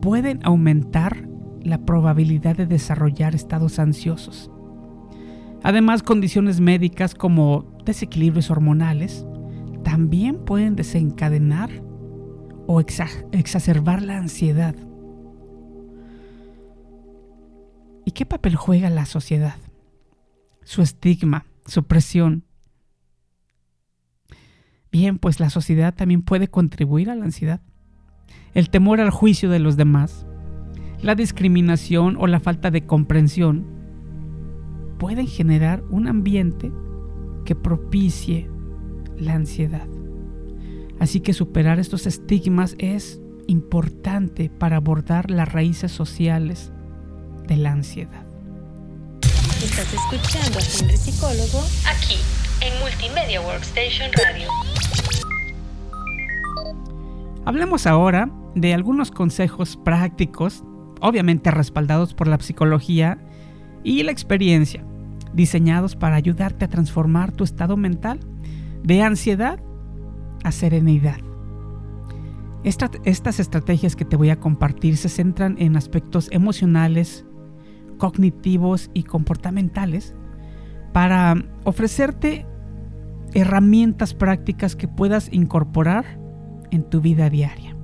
pueden 0.00 0.40
aumentar 0.42 1.28
la 1.62 1.84
probabilidad 1.84 2.56
de 2.56 2.66
desarrollar 2.66 3.34
estados 3.34 3.78
ansiosos. 3.78 4.50
Además, 5.62 6.02
condiciones 6.02 6.60
médicas 6.60 7.14
como 7.14 7.64
desequilibrios 7.84 8.50
hormonales 8.50 9.26
también 9.82 10.44
pueden 10.44 10.76
desencadenar 10.76 11.70
o 12.66 12.80
exacerbar 12.80 14.02
la 14.02 14.18
ansiedad. 14.18 14.74
¿Y 18.04 18.12
qué 18.12 18.26
papel 18.26 18.56
juega 18.56 18.90
la 18.90 19.06
sociedad? 19.06 19.56
Su 20.62 20.82
estigma, 20.82 21.46
su 21.66 21.84
presión. 21.84 22.44
Bien, 24.92 25.18
pues 25.18 25.40
la 25.40 25.50
sociedad 25.50 25.94
también 25.94 26.22
puede 26.22 26.48
contribuir 26.48 27.10
a 27.10 27.14
la 27.14 27.24
ansiedad. 27.24 27.60
El 28.52 28.70
temor 28.70 29.00
al 29.00 29.10
juicio 29.10 29.50
de 29.50 29.58
los 29.58 29.76
demás, 29.76 30.26
la 31.02 31.14
discriminación 31.14 32.16
o 32.18 32.26
la 32.26 32.40
falta 32.40 32.70
de 32.70 32.86
comprensión 32.86 33.66
pueden 34.98 35.26
generar 35.26 35.82
un 35.90 36.06
ambiente 36.06 36.72
que 37.44 37.54
propicie 37.54 38.48
la 39.18 39.34
ansiedad. 39.34 39.88
Así 41.00 41.20
que 41.20 41.32
superar 41.32 41.80
estos 41.80 42.06
estigmas 42.06 42.76
es 42.78 43.20
importante 43.46 44.48
para 44.50 44.76
abordar 44.76 45.30
las 45.30 45.52
raíces 45.52 45.90
sociales 45.90 46.73
de 47.46 47.56
la 47.56 47.72
ansiedad. 47.72 48.24
Estás 49.62 49.92
escuchando 49.94 50.58
a 50.58 50.62
Henry 50.62 50.96
Psicólogo 50.96 51.64
aquí 51.86 52.16
en 52.60 52.78
Multimedia 52.80 53.40
Workstation 53.40 54.10
Radio. 54.12 54.48
Hablemos 57.46 57.86
ahora 57.86 58.30
de 58.54 58.72
algunos 58.74 59.10
consejos 59.10 59.76
prácticos, 59.76 60.64
obviamente 61.00 61.50
respaldados 61.50 62.14
por 62.14 62.28
la 62.28 62.38
psicología 62.40 63.18
y 63.82 64.02
la 64.02 64.12
experiencia, 64.12 64.84
diseñados 65.32 65.96
para 65.96 66.16
ayudarte 66.16 66.64
a 66.64 66.68
transformar 66.68 67.32
tu 67.32 67.44
estado 67.44 67.76
mental 67.76 68.20
de 68.82 69.02
ansiedad 69.02 69.60
a 70.42 70.52
serenidad. 70.52 71.18
estas 72.64 73.40
estrategias 73.40 73.96
que 73.96 74.04
te 74.04 74.16
voy 74.16 74.30
a 74.30 74.40
compartir 74.40 74.96
se 74.96 75.08
centran 75.08 75.56
en 75.58 75.76
aspectos 75.76 76.28
emocionales, 76.30 77.26
cognitivos 77.96 78.90
y 78.94 79.04
comportamentales 79.04 80.14
para 80.92 81.34
ofrecerte 81.64 82.46
herramientas 83.34 84.14
prácticas 84.14 84.76
que 84.76 84.88
puedas 84.88 85.28
incorporar 85.32 86.18
en 86.70 86.84
tu 86.84 87.00
vida 87.00 87.30
diaria. 87.30 87.76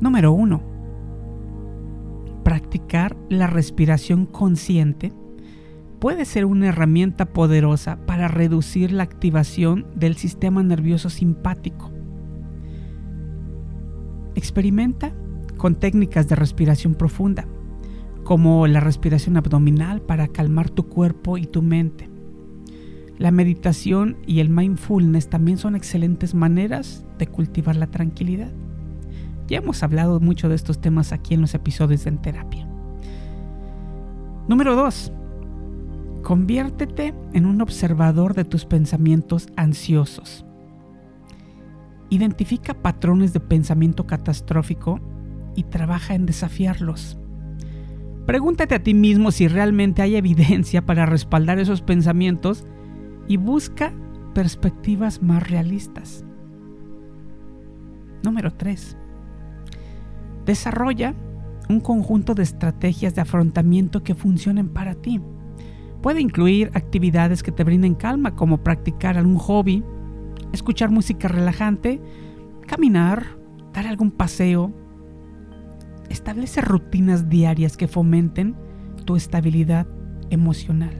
Número 0.00 0.32
1. 0.32 0.62
Practicar 2.44 3.16
la 3.28 3.46
respiración 3.46 4.26
consciente 4.26 5.12
puede 5.98 6.24
ser 6.24 6.44
una 6.44 6.68
herramienta 6.68 7.26
poderosa 7.26 7.98
para 8.06 8.28
reducir 8.28 8.92
la 8.92 9.02
activación 9.02 9.86
del 9.94 10.16
sistema 10.16 10.62
nervioso 10.62 11.10
simpático. 11.10 11.90
Experimenta 14.34 15.12
con 15.56 15.74
técnicas 15.74 16.28
de 16.28 16.36
respiración 16.36 16.94
profunda, 16.94 17.46
como 18.28 18.66
la 18.66 18.80
respiración 18.80 19.38
abdominal 19.38 20.02
para 20.02 20.28
calmar 20.28 20.68
tu 20.68 20.86
cuerpo 20.86 21.38
y 21.38 21.46
tu 21.46 21.62
mente. 21.62 22.10
La 23.16 23.30
meditación 23.30 24.18
y 24.26 24.40
el 24.40 24.50
mindfulness 24.50 25.30
también 25.30 25.56
son 25.56 25.74
excelentes 25.74 26.34
maneras 26.34 27.06
de 27.18 27.26
cultivar 27.26 27.76
la 27.76 27.86
tranquilidad. 27.86 28.52
Ya 29.46 29.56
hemos 29.56 29.82
hablado 29.82 30.20
mucho 30.20 30.50
de 30.50 30.56
estos 30.56 30.78
temas 30.78 31.12
aquí 31.12 31.32
en 31.32 31.40
los 31.40 31.54
episodios 31.54 32.04
de 32.04 32.10
En 32.10 32.18
Terapia. 32.18 32.68
Número 34.46 34.76
2. 34.76 35.10
Conviértete 36.22 37.14
en 37.32 37.46
un 37.46 37.62
observador 37.62 38.34
de 38.34 38.44
tus 38.44 38.66
pensamientos 38.66 39.48
ansiosos. 39.56 40.44
Identifica 42.10 42.74
patrones 42.74 43.32
de 43.32 43.40
pensamiento 43.40 44.06
catastrófico 44.06 45.00
y 45.56 45.62
trabaja 45.62 46.14
en 46.14 46.26
desafiarlos. 46.26 47.18
Pregúntate 48.28 48.74
a 48.74 48.82
ti 48.82 48.92
mismo 48.92 49.30
si 49.30 49.48
realmente 49.48 50.02
hay 50.02 50.14
evidencia 50.14 50.84
para 50.84 51.06
respaldar 51.06 51.58
esos 51.58 51.80
pensamientos 51.80 52.66
y 53.26 53.38
busca 53.38 53.94
perspectivas 54.34 55.22
más 55.22 55.48
realistas. 55.48 56.26
Número 58.22 58.52
3. 58.52 58.98
Desarrolla 60.44 61.14
un 61.70 61.80
conjunto 61.80 62.34
de 62.34 62.42
estrategias 62.42 63.14
de 63.14 63.22
afrontamiento 63.22 64.04
que 64.04 64.14
funcionen 64.14 64.68
para 64.68 64.94
ti. 64.94 65.22
Puede 66.02 66.20
incluir 66.20 66.70
actividades 66.74 67.42
que 67.42 67.50
te 67.50 67.64
brinden 67.64 67.94
calma, 67.94 68.36
como 68.36 68.62
practicar 68.62 69.16
algún 69.16 69.38
hobby, 69.38 69.82
escuchar 70.52 70.90
música 70.90 71.28
relajante, 71.28 71.98
caminar, 72.66 73.38
dar 73.72 73.86
algún 73.86 74.10
paseo. 74.10 74.70
Establece 76.08 76.60
rutinas 76.60 77.28
diarias 77.28 77.76
que 77.76 77.88
fomenten 77.88 78.56
tu 79.04 79.16
estabilidad 79.16 79.86
emocional. 80.30 80.94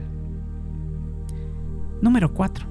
Número 2.01 2.33
4. 2.33 2.65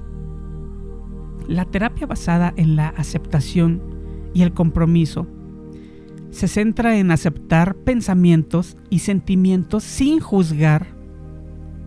La 1.47 1.65
terapia 1.65 2.07
basada 2.07 2.53
en 2.55 2.75
la 2.75 2.89
aceptación 2.89 3.81
y 4.33 4.43
el 4.43 4.53
compromiso 4.53 5.27
se 6.31 6.47
centra 6.47 6.97
en 6.97 7.11
aceptar 7.11 7.75
pensamientos 7.75 8.77
y 8.89 8.99
sentimientos 8.99 9.83
sin 9.83 10.19
juzgar 10.19 10.87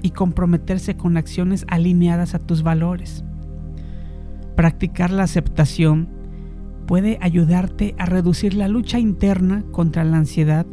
y 0.02 0.10
comprometerse 0.10 0.96
con 0.96 1.16
acciones 1.16 1.64
alineadas 1.68 2.34
a 2.34 2.40
tus 2.40 2.62
valores. 2.62 3.24
Practicar 4.56 5.10
la 5.10 5.22
aceptación 5.22 6.08
puede 6.92 7.16
ayudarte 7.22 7.94
a 7.96 8.04
reducir 8.04 8.52
la 8.52 8.68
lucha 8.68 8.98
interna 8.98 9.64
contra 9.72 10.04
la 10.04 10.18
ansiedad 10.18 10.66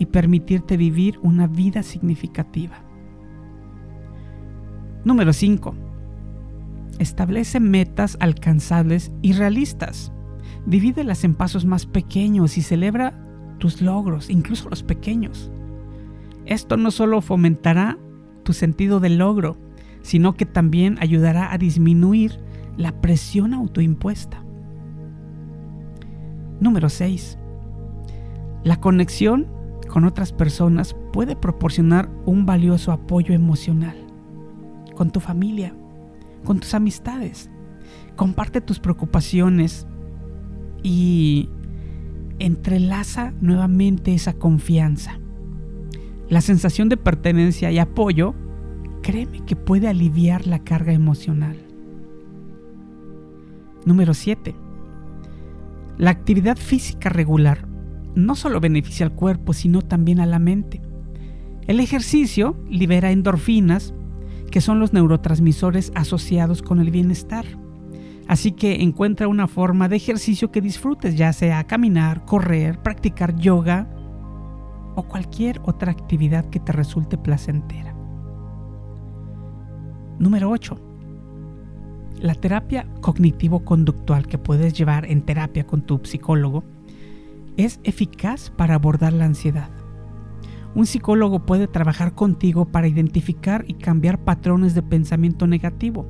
y 0.00 0.06
permitirte 0.06 0.76
vivir 0.76 1.20
una 1.22 1.46
vida 1.46 1.84
significativa. 1.84 2.82
Número 5.04 5.32
5. 5.32 5.76
Establece 6.98 7.60
metas 7.60 8.16
alcanzables 8.18 9.12
y 9.22 9.34
realistas. 9.34 10.10
Divídelas 10.66 11.22
en 11.22 11.36
pasos 11.36 11.64
más 11.64 11.86
pequeños 11.86 12.58
y 12.58 12.62
celebra 12.62 13.14
tus 13.58 13.80
logros, 13.80 14.30
incluso 14.30 14.68
los 14.68 14.82
pequeños. 14.82 15.52
Esto 16.46 16.76
no 16.76 16.90
solo 16.90 17.20
fomentará 17.20 17.96
tu 18.42 18.54
sentido 18.54 18.98
del 18.98 19.18
logro, 19.18 19.56
sino 20.02 20.34
que 20.34 20.46
también 20.46 20.98
ayudará 20.98 21.52
a 21.52 21.58
disminuir 21.58 22.40
la 22.76 23.00
presión 23.00 23.54
autoimpuesta. 23.54 24.43
Número 26.64 26.88
6. 26.88 27.36
La 28.62 28.80
conexión 28.80 29.46
con 29.90 30.06
otras 30.06 30.32
personas 30.32 30.96
puede 31.12 31.36
proporcionar 31.36 32.08
un 32.24 32.46
valioso 32.46 32.90
apoyo 32.90 33.34
emocional. 33.34 33.94
Con 34.94 35.10
tu 35.10 35.20
familia, 35.20 35.76
con 36.42 36.60
tus 36.60 36.72
amistades. 36.72 37.50
Comparte 38.16 38.62
tus 38.62 38.80
preocupaciones 38.80 39.86
y 40.82 41.50
entrelaza 42.38 43.34
nuevamente 43.42 44.14
esa 44.14 44.32
confianza. 44.32 45.20
La 46.30 46.40
sensación 46.40 46.88
de 46.88 46.96
pertenencia 46.96 47.72
y 47.72 47.78
apoyo, 47.78 48.34
créeme 49.02 49.44
que 49.44 49.54
puede 49.54 49.86
aliviar 49.86 50.46
la 50.46 50.60
carga 50.60 50.94
emocional. 50.94 51.58
Número 53.84 54.14
7. 54.14 54.63
La 55.96 56.10
actividad 56.10 56.56
física 56.56 57.08
regular 57.08 57.68
no 58.14 58.34
solo 58.34 58.60
beneficia 58.60 59.06
al 59.06 59.12
cuerpo, 59.12 59.52
sino 59.52 59.82
también 59.82 60.20
a 60.20 60.26
la 60.26 60.38
mente. 60.38 60.80
El 61.66 61.80
ejercicio 61.80 62.56
libera 62.68 63.10
endorfinas, 63.10 63.94
que 64.50 64.60
son 64.60 64.78
los 64.78 64.92
neurotransmisores 64.92 65.92
asociados 65.94 66.62
con 66.62 66.80
el 66.80 66.90
bienestar. 66.90 67.44
Así 68.28 68.52
que 68.52 68.82
encuentra 68.82 69.28
una 69.28 69.48
forma 69.48 69.88
de 69.88 69.96
ejercicio 69.96 70.50
que 70.50 70.60
disfrutes, 70.60 71.16
ya 71.16 71.32
sea 71.32 71.64
caminar, 71.64 72.24
correr, 72.24 72.80
practicar 72.80 73.36
yoga 73.36 73.88
o 74.94 75.02
cualquier 75.02 75.60
otra 75.64 75.92
actividad 75.92 76.48
que 76.50 76.60
te 76.60 76.72
resulte 76.72 77.18
placentera. 77.18 77.94
Número 80.18 80.50
8. 80.50 80.93
La 82.20 82.34
terapia 82.34 82.86
cognitivo-conductual 83.00 84.26
que 84.26 84.38
puedes 84.38 84.72
llevar 84.72 85.04
en 85.06 85.22
terapia 85.22 85.66
con 85.66 85.82
tu 85.82 86.00
psicólogo 86.04 86.64
es 87.56 87.80
eficaz 87.84 88.50
para 88.50 88.74
abordar 88.74 89.12
la 89.12 89.24
ansiedad. 89.24 89.70
Un 90.74 90.86
psicólogo 90.86 91.46
puede 91.46 91.68
trabajar 91.68 92.14
contigo 92.14 92.64
para 92.66 92.88
identificar 92.88 93.64
y 93.68 93.74
cambiar 93.74 94.18
patrones 94.24 94.74
de 94.74 94.82
pensamiento 94.82 95.46
negativo, 95.46 96.06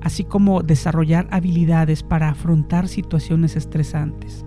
así 0.00 0.24
como 0.24 0.62
desarrollar 0.62 1.28
habilidades 1.30 2.02
para 2.02 2.28
afrontar 2.28 2.88
situaciones 2.88 3.56
estresantes. 3.56 4.44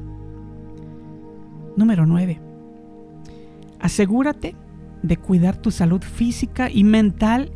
Número 1.77 2.05
9. 2.05 2.41
Asegúrate 3.79 4.55
de 5.03 5.17
cuidar 5.17 5.55
tu 5.61 5.71
salud 5.71 6.01
física 6.01 6.69
y 6.69 6.83
mental 6.83 7.53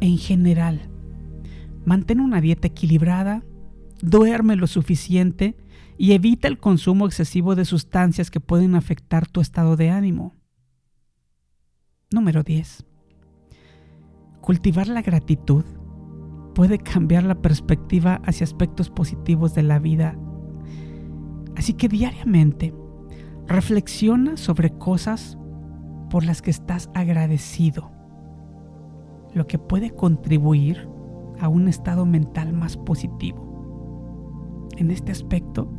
en 0.00 0.16
general. 0.16 0.88
Mantén 1.86 2.20
una 2.20 2.40
dieta 2.40 2.66
equilibrada, 2.66 3.44
duerme 4.02 4.56
lo 4.56 4.66
suficiente 4.66 5.56
y 5.96 6.12
evita 6.12 6.48
el 6.48 6.58
consumo 6.58 7.06
excesivo 7.06 7.54
de 7.54 7.64
sustancias 7.64 8.28
que 8.28 8.40
pueden 8.40 8.74
afectar 8.74 9.28
tu 9.28 9.40
estado 9.40 9.76
de 9.76 9.90
ánimo. 9.90 10.34
Número 12.10 12.42
10. 12.42 12.84
Cultivar 14.40 14.88
la 14.88 15.00
gratitud 15.02 15.64
puede 16.56 16.78
cambiar 16.78 17.22
la 17.22 17.40
perspectiva 17.40 18.20
hacia 18.24 18.42
aspectos 18.42 18.90
positivos 18.90 19.54
de 19.54 19.62
la 19.62 19.78
vida. 19.78 20.18
Así 21.54 21.74
que 21.74 21.86
diariamente 21.86 22.74
reflexiona 23.46 24.36
sobre 24.36 24.76
cosas 24.76 25.38
por 26.10 26.24
las 26.24 26.42
que 26.42 26.50
estás 26.50 26.90
agradecido, 26.94 27.92
lo 29.34 29.46
que 29.46 29.60
puede 29.60 29.92
contribuir 29.92 30.95
a 31.40 31.48
un 31.48 31.68
estado 31.68 32.06
mental 32.06 32.52
más 32.52 32.76
positivo. 32.76 34.68
En 34.76 34.90
este 34.90 35.12
aspecto, 35.12 35.70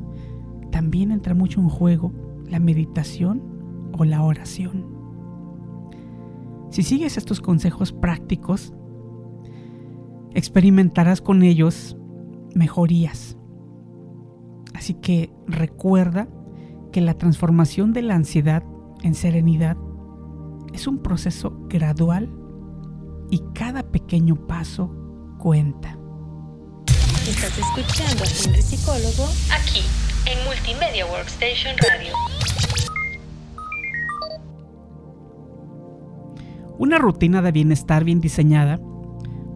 también 0.72 1.12
entra 1.12 1.34
mucho 1.34 1.62
en 1.62 1.70
juego 1.70 2.12
la 2.46 2.60
meditación 2.60 3.42
o 3.98 4.04
la 4.04 4.24
oración. 4.24 4.86
Si 6.70 6.84
sigues 6.84 7.18
estos 7.18 7.40
consejos 7.40 7.94
prácticos, 7.94 8.74
experimentarás 10.34 11.22
con 11.22 11.44
ellos 11.44 11.98
mejorías. 12.54 13.38
Así 14.74 14.94
que 14.96 15.32
recuerda 15.48 16.28
que 16.92 17.02
la 17.02 17.16
transformación 17.16 17.94
de 17.94 18.02
la 18.02 18.16
ansiedad 18.16 18.64
en 19.04 19.14
serenidad 19.14 19.78
es 20.74 20.88
un 20.88 21.00
proceso 21.00 21.58
gradual 21.70 22.30
y 23.30 23.42
cada 23.54 23.84
pequeño 23.84 24.48
paso 24.48 25.07
cuenta. 25.38 25.98
Estás 27.28 27.58
escuchando 27.58 28.24
a 28.24 28.28
Henry 28.28 28.62
Psicólogo 28.62 29.30
aquí 29.52 29.84
en 30.26 30.44
Multimedia 30.46 31.06
Workstation 31.06 31.76
Radio. 31.78 32.14
Una 36.80 36.98
rutina 36.98 37.42
de 37.42 37.52
bienestar 37.52 38.04
bien 38.04 38.22
diseñada 38.22 38.80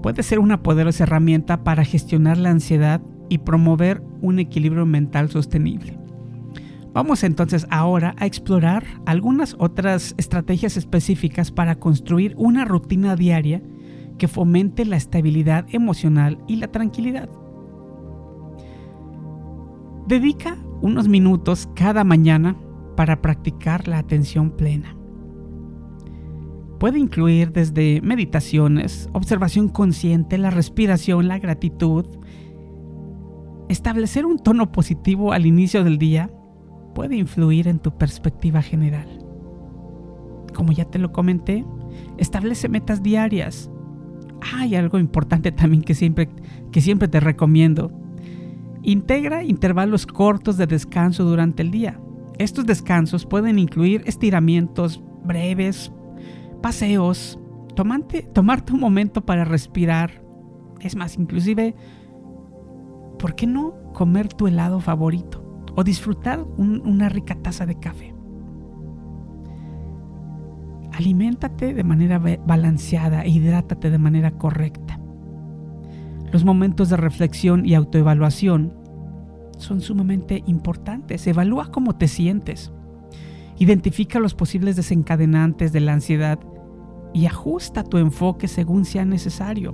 puede 0.01 0.23
ser 0.23 0.39
una 0.39 0.63
poderosa 0.63 1.03
herramienta 1.03 1.63
para 1.63 1.85
gestionar 1.85 2.37
la 2.37 2.49
ansiedad 2.49 3.01
y 3.29 3.39
promover 3.39 4.01
un 4.21 4.39
equilibrio 4.39 4.85
mental 4.85 5.29
sostenible. 5.29 5.97
Vamos 6.93 7.23
entonces 7.23 7.67
ahora 7.69 8.15
a 8.17 8.25
explorar 8.25 8.83
algunas 9.05 9.55
otras 9.59 10.13
estrategias 10.17 10.75
específicas 10.75 11.51
para 11.51 11.75
construir 11.75 12.33
una 12.37 12.65
rutina 12.65 13.15
diaria 13.15 13.61
que 14.17 14.27
fomente 14.27 14.85
la 14.85 14.97
estabilidad 14.97 15.65
emocional 15.71 16.39
y 16.47 16.57
la 16.57 16.67
tranquilidad. 16.67 17.29
Dedica 20.07 20.57
unos 20.81 21.07
minutos 21.07 21.69
cada 21.75 22.03
mañana 22.03 22.57
para 22.95 23.21
practicar 23.21 23.87
la 23.87 23.97
atención 23.97 24.51
plena. 24.51 24.95
Puede 26.79 26.99
incluir 26.99 27.51
desde 27.51 28.01
meditaciones, 28.01 29.09
observación 29.13 29.69
consciente, 29.69 30.37
la 30.37 30.49
respiración, 30.49 31.27
la 31.27 31.39
gratitud. 31.39 32.05
Establecer 33.69 34.25
un 34.25 34.39
tono 34.39 34.71
positivo 34.71 35.31
al 35.31 35.45
inicio 35.45 35.83
del 35.83 35.97
día 35.97 36.31
puede 36.93 37.15
influir 37.15 37.67
en 37.67 37.79
tu 37.79 37.97
perspectiva 37.97 38.61
general. 38.61 39.07
Como 40.53 40.73
ya 40.73 40.85
te 40.85 40.99
lo 40.99 41.11
comenté, 41.11 41.65
establece 42.17 42.67
metas 42.67 43.01
diarias. 43.01 43.70
Hay 44.41 44.75
algo 44.75 44.97
importante 44.97 45.51
también 45.51 45.83
que 45.83 45.93
siempre, 45.93 46.29
que 46.71 46.81
siempre 46.81 47.07
te 47.07 47.19
recomiendo. 47.19 47.91
Integra 48.83 49.43
intervalos 49.43 50.07
cortos 50.07 50.57
de 50.57 50.67
descanso 50.67 51.23
durante 51.23 51.61
el 51.61 51.71
día. 51.71 51.99
Estos 52.39 52.65
descansos 52.65 53.25
pueden 53.25 53.59
incluir 53.59 54.01
estiramientos 54.05 55.01
breves, 55.23 55.91
paseos, 56.61 57.39
tomarte, 57.75 58.23
tomarte 58.23 58.73
un 58.73 58.79
momento 58.79 59.21
para 59.25 59.45
respirar. 59.45 60.23
Es 60.79 60.95
más, 60.95 61.17
inclusive, 61.17 61.75
¿por 63.19 63.35
qué 63.35 63.45
no 63.45 63.75
comer 63.93 64.29
tu 64.29 64.47
helado 64.47 64.79
favorito? 64.79 65.63
O 65.75 65.83
disfrutar 65.83 66.43
una 66.57 67.07
rica 67.07 67.35
taza 67.35 67.65
de 67.65 67.79
café. 67.79 68.15
Aliméntate 70.93 71.73
de 71.73 71.83
manera 71.83 72.19
balanceada 72.19 73.23
e 73.23 73.29
hidrátate 73.29 73.89
de 73.89 73.97
manera 73.97 74.31
correcta. 74.31 74.99
Los 76.31 76.45
momentos 76.45 76.89
de 76.89 76.97
reflexión 76.97 77.65
y 77.65 77.75
autoevaluación 77.75 78.73
son 79.57 79.81
sumamente 79.81 80.43
importantes. 80.47 81.27
Evalúa 81.27 81.71
cómo 81.71 81.95
te 81.95 82.07
sientes. 82.07 82.71
Identifica 83.57 84.19
los 84.19 84.33
posibles 84.33 84.75
desencadenantes 84.75 85.71
de 85.71 85.81
la 85.81 85.93
ansiedad 85.93 86.39
y 87.13 87.25
ajusta 87.25 87.83
tu 87.83 87.97
enfoque 87.97 88.47
según 88.47 88.85
sea 88.85 89.05
necesario. 89.05 89.73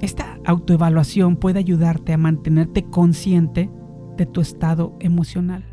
Esta 0.00 0.38
autoevaluación 0.44 1.36
puede 1.36 1.58
ayudarte 1.58 2.12
a 2.12 2.18
mantenerte 2.18 2.84
consciente 2.84 3.70
de 4.16 4.26
tu 4.26 4.40
estado 4.40 4.96
emocional. 5.00 5.64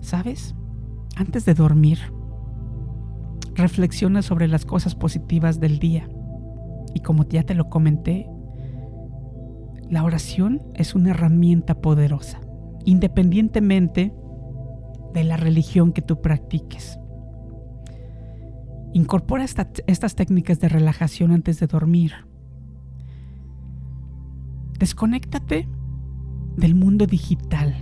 ¿Sabes? 0.00 0.54
Antes 1.16 1.44
de 1.44 1.54
dormir, 1.54 1.98
reflexiona 3.54 4.22
sobre 4.22 4.48
las 4.48 4.64
cosas 4.64 4.94
positivas 4.94 5.60
del 5.60 5.78
día. 5.78 6.08
Y 6.94 7.00
como 7.00 7.24
ya 7.24 7.42
te 7.42 7.54
lo 7.54 7.68
comenté, 7.68 8.28
la 9.88 10.04
oración 10.04 10.62
es 10.74 10.94
una 10.94 11.10
herramienta 11.10 11.80
poderosa, 11.80 12.40
independientemente 12.84 14.14
de 15.12 15.24
la 15.24 15.36
religión 15.36 15.92
que 15.92 16.02
tú 16.02 16.20
practiques. 16.20 16.98
Incorpora 18.94 19.44
estas 19.44 20.14
técnicas 20.14 20.60
de 20.60 20.68
relajación 20.68 21.32
antes 21.32 21.60
de 21.60 21.66
dormir. 21.66 22.12
Desconéctate 24.78 25.68
del 26.56 26.74
mundo 26.74 27.06
digital. 27.06 27.74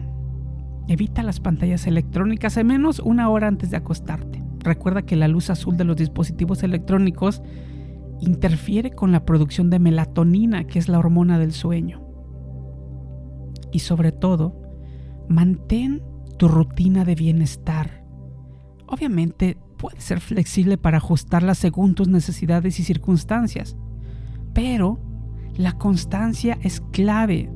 Evita 0.87 1.23
las 1.23 1.41
pantallas 1.41 1.87
electrónicas 1.87 2.57
al 2.57 2.65
menos 2.65 3.01
una 3.01 3.29
hora 3.29 3.49
antes 3.49 3.71
de 3.71 3.77
acostarte. 3.77 4.40
Recuerda 4.63 5.03
que 5.03 5.17
la 5.17 5.29
luz 5.29 5.51
azul 5.51 5.77
de 5.77 5.85
los 5.85 5.97
dispositivos 5.97 6.63
electrónicos 6.63 7.43
interfiere 8.21 8.91
con 8.91 9.13
la 9.13 9.25
producción 9.25 9.71
de 9.71 9.79
melatonina, 9.79 10.65
que 10.65 10.79
es 10.79 10.89
la 10.89 10.99
hormona 10.99 11.39
del 11.39 11.53
sueño. 11.53 12.07
Y 13.73 13.81
sobre 13.81 14.13
todo, 14.13 14.61
mantén 15.29 16.03
tu 16.37 16.49
rutina 16.49 17.05
de 17.05 17.15
bienestar. 17.15 18.05
Obviamente 18.87 19.57
puede 19.79 20.01
ser 20.01 20.21
flexible 20.21 20.77
para 20.77 20.99
ajustarla 20.99 21.55
según 21.55 21.95
tus 21.95 22.09
necesidades 22.09 22.79
y 22.81 22.83
circunstancias, 22.83 23.77
pero 24.53 25.01
la 25.57 25.73
constancia 25.73 26.59
es 26.63 26.81
clave. 26.81 27.51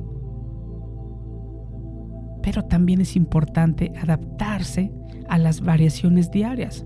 Pero 2.41 2.63
también 2.63 3.01
es 3.01 3.15
importante 3.15 3.91
adaptarse 4.01 4.91
a 5.27 5.37
las 5.37 5.61
variaciones 5.61 6.31
diarias. 6.31 6.85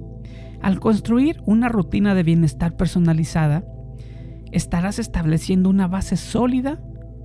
Al 0.61 0.79
construir 0.79 1.41
una 1.45 1.69
rutina 1.69 2.13
de 2.15 2.23
bienestar 2.23 2.75
personalizada, 2.75 3.63
estarás 4.51 4.99
estableciendo 4.99 5.69
una 5.69 5.87
base 5.87 6.17
sólida 6.17 6.81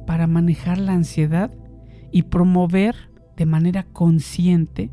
para 0.07 0.27
manejar 0.27 0.79
la 0.79 0.92
ansiedad 0.92 1.51
y 2.12 2.23
promover 2.23 2.94
de 3.37 3.47
manera 3.47 3.83
consciente 3.83 4.90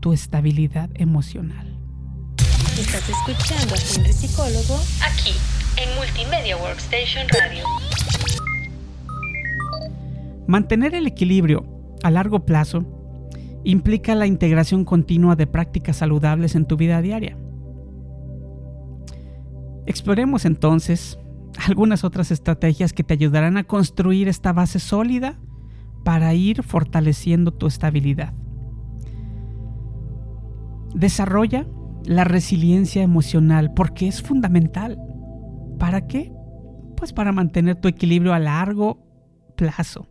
tu 0.00 0.12
estabilidad 0.12 0.88
emocional. 0.94 1.78
Estás 2.78 3.08
escuchando 3.08 3.74
a 3.74 3.78
Henry 3.78 4.12
Psicólogo 4.12 4.80
aquí 5.02 5.32
en 5.76 5.94
Multimedia 5.96 6.56
Workstation 6.56 7.26
Radio. 7.28 7.64
Mantener 10.46 10.94
el 10.94 11.06
equilibrio 11.06 11.66
a 12.02 12.10
largo 12.10 12.46
plazo 12.46 12.86
implica 13.64 14.14
la 14.14 14.26
integración 14.26 14.84
continua 14.84 15.36
de 15.36 15.46
prácticas 15.46 15.96
saludables 15.96 16.54
en 16.54 16.66
tu 16.66 16.76
vida 16.76 17.02
diaria. 17.02 17.36
Exploremos 19.86 20.44
entonces 20.44 21.18
algunas 21.66 22.04
otras 22.04 22.30
estrategias 22.30 22.92
que 22.92 23.04
te 23.04 23.14
ayudarán 23.14 23.56
a 23.56 23.64
construir 23.64 24.28
esta 24.28 24.52
base 24.52 24.78
sólida 24.78 25.38
para 26.04 26.34
ir 26.34 26.62
fortaleciendo 26.62 27.52
tu 27.52 27.66
estabilidad. 27.66 28.32
Desarrolla 30.94 31.66
la 32.04 32.24
resiliencia 32.24 33.02
emocional 33.02 33.72
porque 33.74 34.08
es 34.08 34.22
fundamental. 34.22 34.98
¿Para 35.78 36.06
qué? 36.06 36.32
Pues 36.96 37.12
para 37.12 37.32
mantener 37.32 37.76
tu 37.76 37.88
equilibrio 37.88 38.32
a 38.32 38.38
largo 38.38 39.04
plazo. 39.56 40.08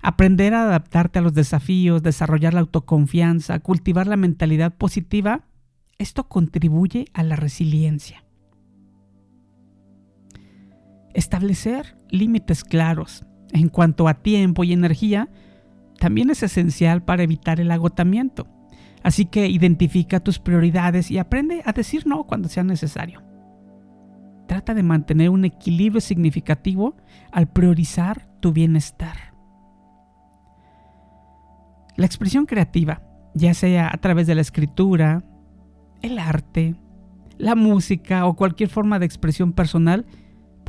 Aprender 0.00 0.52
a 0.54 0.64
adaptarte 0.64 1.20
a 1.20 1.22
los 1.22 1.32
desafíos, 1.32 2.02
desarrollar 2.02 2.54
la 2.54 2.60
autoconfianza, 2.60 3.60
cultivar 3.60 4.08
la 4.08 4.16
mentalidad 4.16 4.74
positiva, 4.74 5.46
esto 5.98 6.28
contribuye 6.28 7.04
a 7.14 7.22
la 7.22 7.36
resiliencia. 7.36 8.21
Establecer 11.14 11.96
límites 12.10 12.64
claros 12.64 13.24
en 13.52 13.68
cuanto 13.68 14.08
a 14.08 14.14
tiempo 14.14 14.64
y 14.64 14.72
energía 14.72 15.28
también 15.98 16.30
es 16.30 16.42
esencial 16.42 17.02
para 17.02 17.22
evitar 17.22 17.60
el 17.60 17.70
agotamiento. 17.70 18.46
Así 19.02 19.26
que 19.26 19.48
identifica 19.48 20.20
tus 20.20 20.38
prioridades 20.38 21.10
y 21.10 21.18
aprende 21.18 21.62
a 21.64 21.72
decir 21.72 22.06
no 22.06 22.24
cuando 22.24 22.48
sea 22.48 22.64
necesario. 22.64 23.22
trata 24.46 24.74
de 24.74 24.82
mantener 24.82 25.30
un 25.30 25.46
equilibrio 25.46 26.00
significativo 26.02 26.94
al 27.30 27.48
priorizar 27.48 28.28
tu 28.40 28.52
bienestar. 28.52 29.32
La 31.96 32.04
expresión 32.04 32.44
creativa, 32.44 33.02
ya 33.34 33.54
sea 33.54 33.88
a 33.90 33.96
través 33.98 34.26
de 34.26 34.34
la 34.34 34.42
escritura, 34.42 35.22
el 36.02 36.18
arte, 36.18 36.74
la 37.38 37.54
música 37.54 38.26
o 38.26 38.36
cualquier 38.36 38.68
forma 38.68 38.98
de 38.98 39.06
expresión 39.06 39.52
personal, 39.52 40.04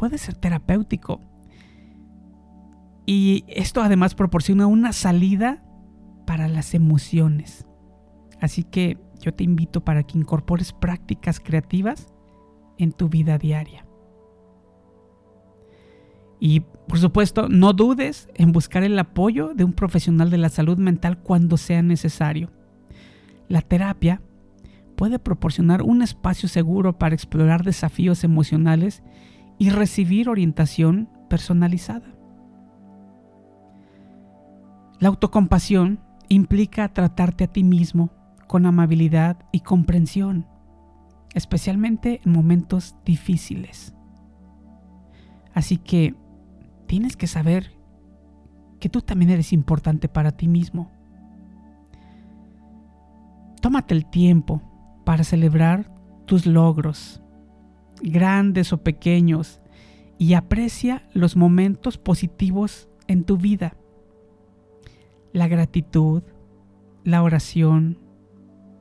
puede 0.04 0.18
ser 0.18 0.36
terapéutico. 0.36 1.22
Y 3.06 3.46
esto 3.48 3.82
además 3.82 4.16
proporciona 4.16 4.68
una 4.68 4.92
salida 4.92 5.64
para 6.28 6.50
las 6.50 6.74
emociones. 6.74 7.66
Así 8.42 8.66
que 8.66 8.98
yo 9.22 9.34
te 9.34 9.46
invito 9.46 9.86
para 9.86 10.04
que 10.04 10.18
incorpores 10.18 10.74
prácticas 10.74 11.40
creativas 11.40 12.14
en 12.78 12.92
tu 12.92 13.08
vida 13.08 13.38
diaria. 13.38 13.86
Y 16.38 16.60
por 16.60 17.00
supuesto, 17.00 17.48
no 17.48 17.72
dudes 17.72 18.28
en 18.34 18.52
buscar 18.52 18.84
el 18.84 19.00
apoyo 19.00 19.54
de 19.54 19.64
un 19.64 19.72
profesional 19.72 20.30
de 20.32 20.38
la 20.40 20.50
salud 20.50 20.78
mental 20.78 21.20
cuando 21.20 21.56
sea 21.56 21.82
necesario. 21.82 22.52
La 23.48 23.62
terapia 23.62 24.22
puede 24.98 25.18
proporcionar 25.18 25.82
un 25.82 26.02
espacio 26.02 26.50
seguro 26.50 26.98
para 27.00 27.16
explorar 27.16 27.64
desafíos 27.64 28.26
emocionales 28.26 29.02
y 29.64 29.70
recibir 29.70 30.28
orientación 30.28 31.08
personalizada. 31.30 32.14
La 35.00 35.08
autocompasión 35.08 36.02
implica 36.28 36.90
tratarte 36.90 37.46
a 37.46 37.48
ti 37.48 37.64
mismo 37.64 38.10
con 38.46 38.66
amabilidad 38.66 39.38
y 39.54 39.62
comprensión, 39.62 40.46
especialmente 41.34 42.20
en 42.26 42.34
momentos 42.34 42.98
difíciles. 43.06 43.96
Así 45.54 45.78
que 45.78 46.14
tienes 46.86 47.16
que 47.16 47.28
saber 47.28 47.72
que 48.82 48.90
tú 48.90 49.00
también 49.02 49.32
eres 49.32 49.54
importante 49.54 50.10
para 50.10 50.32
ti 50.32 50.50
mismo. 50.50 50.92
Tómate 53.62 53.94
el 53.94 54.08
tiempo 54.08 54.62
para 55.06 55.24
celebrar 55.24 55.90
tus 56.26 56.46
logros, 56.46 57.23
grandes 58.04 58.74
o 58.74 58.84
pequeños, 58.84 59.60
y 60.18 60.36
aprecia 60.36 61.08
los 61.14 61.36
momentos 61.36 61.98
positivos 61.98 62.88
en 63.08 63.24
tu 63.24 63.38
vida. 63.38 63.76
La 65.32 65.48
gratitud, 65.48 66.24
la 67.04 67.24
oración, 67.24 67.98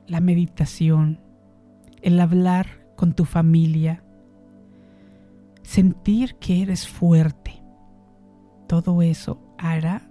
la 0.07 0.19
meditación, 0.19 1.19
el 2.01 2.19
hablar 2.19 2.87
con 2.95 3.13
tu 3.13 3.25
familia, 3.25 4.03
sentir 5.63 6.35
que 6.35 6.61
eres 6.61 6.87
fuerte. 6.87 7.63
Todo 8.67 9.01
eso 9.01 9.39
hará 9.57 10.09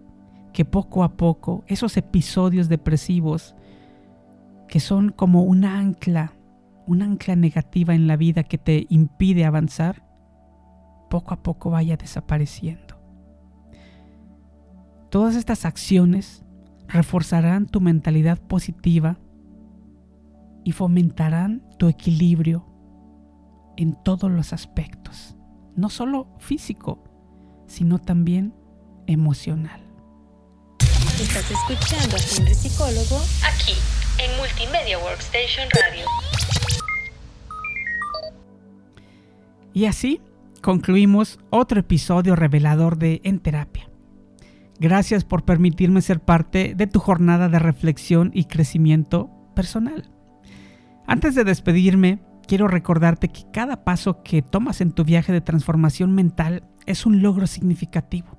que 0.52 0.64
poco 0.64 1.04
a 1.04 1.16
poco 1.16 1.64
esos 1.66 1.96
episodios 1.96 2.68
depresivos 2.68 3.54
que 4.68 4.80
son 4.80 5.10
como 5.10 5.42
un 5.42 5.64
ancla, 5.64 6.34
un 6.86 7.02
ancla 7.02 7.36
negativa 7.36 7.94
en 7.94 8.06
la 8.06 8.16
vida 8.16 8.44
que 8.44 8.58
te 8.58 8.86
impide 8.88 9.44
avanzar, 9.44 10.06
poco 11.10 11.34
a 11.34 11.42
poco 11.42 11.70
vaya 11.70 11.96
desapareciendo. 11.96 13.00
Todas 15.10 15.36
estas 15.36 15.64
acciones 15.64 16.42
reforzarán 16.88 17.66
tu 17.66 17.80
mentalidad 17.80 18.38
positiva 18.38 19.18
y 20.64 20.72
fomentarán 20.72 21.62
tu 21.78 21.88
equilibrio 21.88 22.66
en 23.76 23.94
todos 24.02 24.30
los 24.30 24.52
aspectos, 24.52 25.36
no 25.76 25.88
solo 25.88 26.28
físico, 26.38 27.04
sino 27.66 27.98
también 27.98 28.54
emocional. 29.06 29.80
Estás 31.20 31.50
escuchando 31.50 32.16
a 32.16 32.18
Henry 32.18 32.54
Psicólogo 32.54 33.20
aquí 33.44 33.74
en 34.18 34.36
Multimedia 34.38 34.98
Workstation 34.98 35.68
Radio. 35.70 36.06
Y 39.72 39.86
así 39.86 40.20
concluimos 40.60 41.38
otro 41.50 41.80
episodio 41.80 42.36
revelador 42.36 42.98
de 42.98 43.20
En 43.24 43.40
Terapia. 43.40 43.88
Gracias 44.78 45.24
por 45.24 45.44
permitirme 45.44 46.02
ser 46.02 46.20
parte 46.20 46.74
de 46.74 46.86
tu 46.86 46.98
jornada 46.98 47.48
de 47.48 47.58
reflexión 47.58 48.30
y 48.34 48.44
crecimiento 48.44 49.30
personal. 49.54 50.10
Antes 51.06 51.34
de 51.34 51.44
despedirme, 51.44 52.20
quiero 52.46 52.68
recordarte 52.68 53.28
que 53.28 53.44
cada 53.52 53.84
paso 53.84 54.22
que 54.22 54.42
tomas 54.42 54.80
en 54.80 54.92
tu 54.92 55.04
viaje 55.04 55.32
de 55.32 55.40
transformación 55.40 56.14
mental 56.14 56.64
es 56.86 57.06
un 57.06 57.22
logro 57.22 57.46
significativo. 57.46 58.38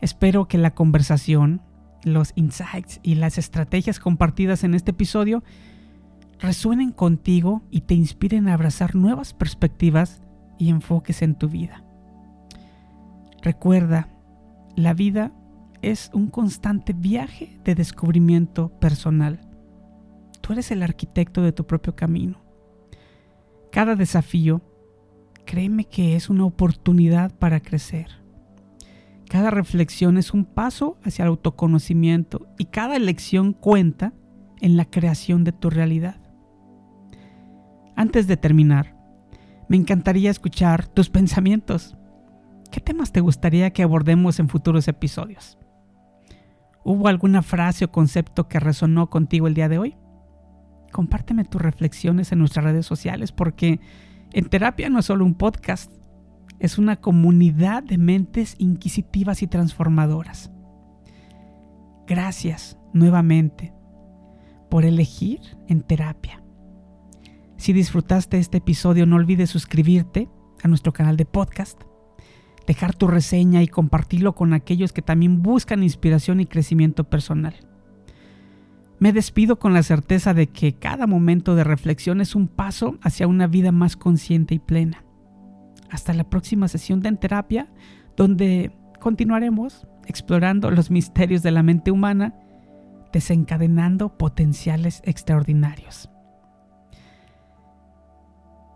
Espero 0.00 0.48
que 0.48 0.58
la 0.58 0.74
conversación, 0.74 1.62
los 2.04 2.32
insights 2.34 2.98
y 3.02 3.14
las 3.14 3.38
estrategias 3.38 4.00
compartidas 4.00 4.64
en 4.64 4.74
este 4.74 4.90
episodio 4.90 5.44
resuenen 6.42 6.90
contigo 6.90 7.62
y 7.70 7.82
te 7.82 7.94
inspiren 7.94 8.48
a 8.48 8.54
abrazar 8.54 8.96
nuevas 8.96 9.32
perspectivas 9.32 10.20
y 10.58 10.70
enfoques 10.70 11.22
en 11.22 11.36
tu 11.36 11.48
vida. 11.48 11.84
Recuerda, 13.42 14.08
la 14.74 14.92
vida 14.92 15.32
es 15.82 16.10
un 16.12 16.26
constante 16.26 16.92
viaje 16.92 17.60
de 17.64 17.76
descubrimiento 17.76 18.70
personal. 18.80 19.40
Tú 20.40 20.52
eres 20.52 20.72
el 20.72 20.82
arquitecto 20.82 21.42
de 21.42 21.52
tu 21.52 21.64
propio 21.64 21.94
camino. 21.94 22.42
Cada 23.70 23.94
desafío, 23.94 24.62
créeme 25.46 25.84
que 25.84 26.16
es 26.16 26.28
una 26.28 26.44
oportunidad 26.44 27.32
para 27.38 27.60
crecer. 27.60 28.08
Cada 29.28 29.50
reflexión 29.50 30.18
es 30.18 30.34
un 30.34 30.44
paso 30.44 30.98
hacia 31.04 31.22
el 31.22 31.28
autoconocimiento 31.28 32.48
y 32.58 32.66
cada 32.66 32.96
elección 32.96 33.52
cuenta 33.52 34.12
en 34.60 34.76
la 34.76 34.84
creación 34.84 35.44
de 35.44 35.52
tu 35.52 35.70
realidad. 35.70 36.21
Antes 38.02 38.26
de 38.26 38.36
terminar, 38.36 38.96
me 39.68 39.76
encantaría 39.76 40.28
escuchar 40.28 40.88
tus 40.88 41.08
pensamientos. 41.08 41.96
¿Qué 42.72 42.80
temas 42.80 43.12
te 43.12 43.20
gustaría 43.20 43.70
que 43.70 43.84
abordemos 43.84 44.40
en 44.40 44.48
futuros 44.48 44.88
episodios? 44.88 45.56
¿Hubo 46.82 47.06
alguna 47.06 47.42
frase 47.42 47.84
o 47.84 47.92
concepto 47.92 48.48
que 48.48 48.58
resonó 48.58 49.08
contigo 49.08 49.46
el 49.46 49.54
día 49.54 49.68
de 49.68 49.78
hoy? 49.78 49.96
Compárteme 50.90 51.44
tus 51.44 51.62
reflexiones 51.62 52.32
en 52.32 52.40
nuestras 52.40 52.64
redes 52.64 52.86
sociales 52.86 53.30
porque 53.30 53.78
en 54.32 54.46
terapia 54.46 54.90
no 54.90 54.98
es 54.98 55.04
solo 55.04 55.24
un 55.24 55.36
podcast, 55.36 55.92
es 56.58 56.78
una 56.78 56.96
comunidad 56.96 57.84
de 57.84 57.98
mentes 57.98 58.56
inquisitivas 58.58 59.42
y 59.42 59.46
transformadoras. 59.46 60.50
Gracias 62.08 62.76
nuevamente 62.92 63.72
por 64.68 64.84
elegir 64.84 65.38
en 65.68 65.82
terapia. 65.82 66.41
Si 67.62 67.72
disfrutaste 67.72 68.38
este 68.38 68.58
episodio, 68.58 69.06
no 69.06 69.14
olvides 69.14 69.48
suscribirte 69.48 70.28
a 70.64 70.66
nuestro 70.66 70.92
canal 70.92 71.16
de 71.16 71.26
podcast, 71.26 71.80
dejar 72.66 72.92
tu 72.96 73.06
reseña 73.06 73.62
y 73.62 73.68
compartirlo 73.68 74.34
con 74.34 74.52
aquellos 74.52 74.92
que 74.92 75.00
también 75.00 75.42
buscan 75.42 75.84
inspiración 75.84 76.40
y 76.40 76.46
crecimiento 76.46 77.04
personal. 77.04 77.54
Me 78.98 79.12
despido 79.12 79.60
con 79.60 79.74
la 79.74 79.84
certeza 79.84 80.34
de 80.34 80.48
que 80.48 80.72
cada 80.72 81.06
momento 81.06 81.54
de 81.54 81.62
reflexión 81.62 82.20
es 82.20 82.34
un 82.34 82.48
paso 82.48 82.98
hacia 83.00 83.28
una 83.28 83.46
vida 83.46 83.70
más 83.70 83.96
consciente 83.96 84.56
y 84.56 84.58
plena. 84.58 85.04
Hasta 85.88 86.14
la 86.14 86.28
próxima 86.28 86.66
sesión 86.66 86.98
de 86.98 87.10
En 87.10 87.16
Terapia, 87.16 87.72
donde 88.16 88.72
continuaremos 88.98 89.86
explorando 90.08 90.72
los 90.72 90.90
misterios 90.90 91.44
de 91.44 91.52
la 91.52 91.62
mente 91.62 91.92
humana, 91.92 92.34
desencadenando 93.12 94.18
potenciales 94.18 95.00
extraordinarios. 95.04 96.11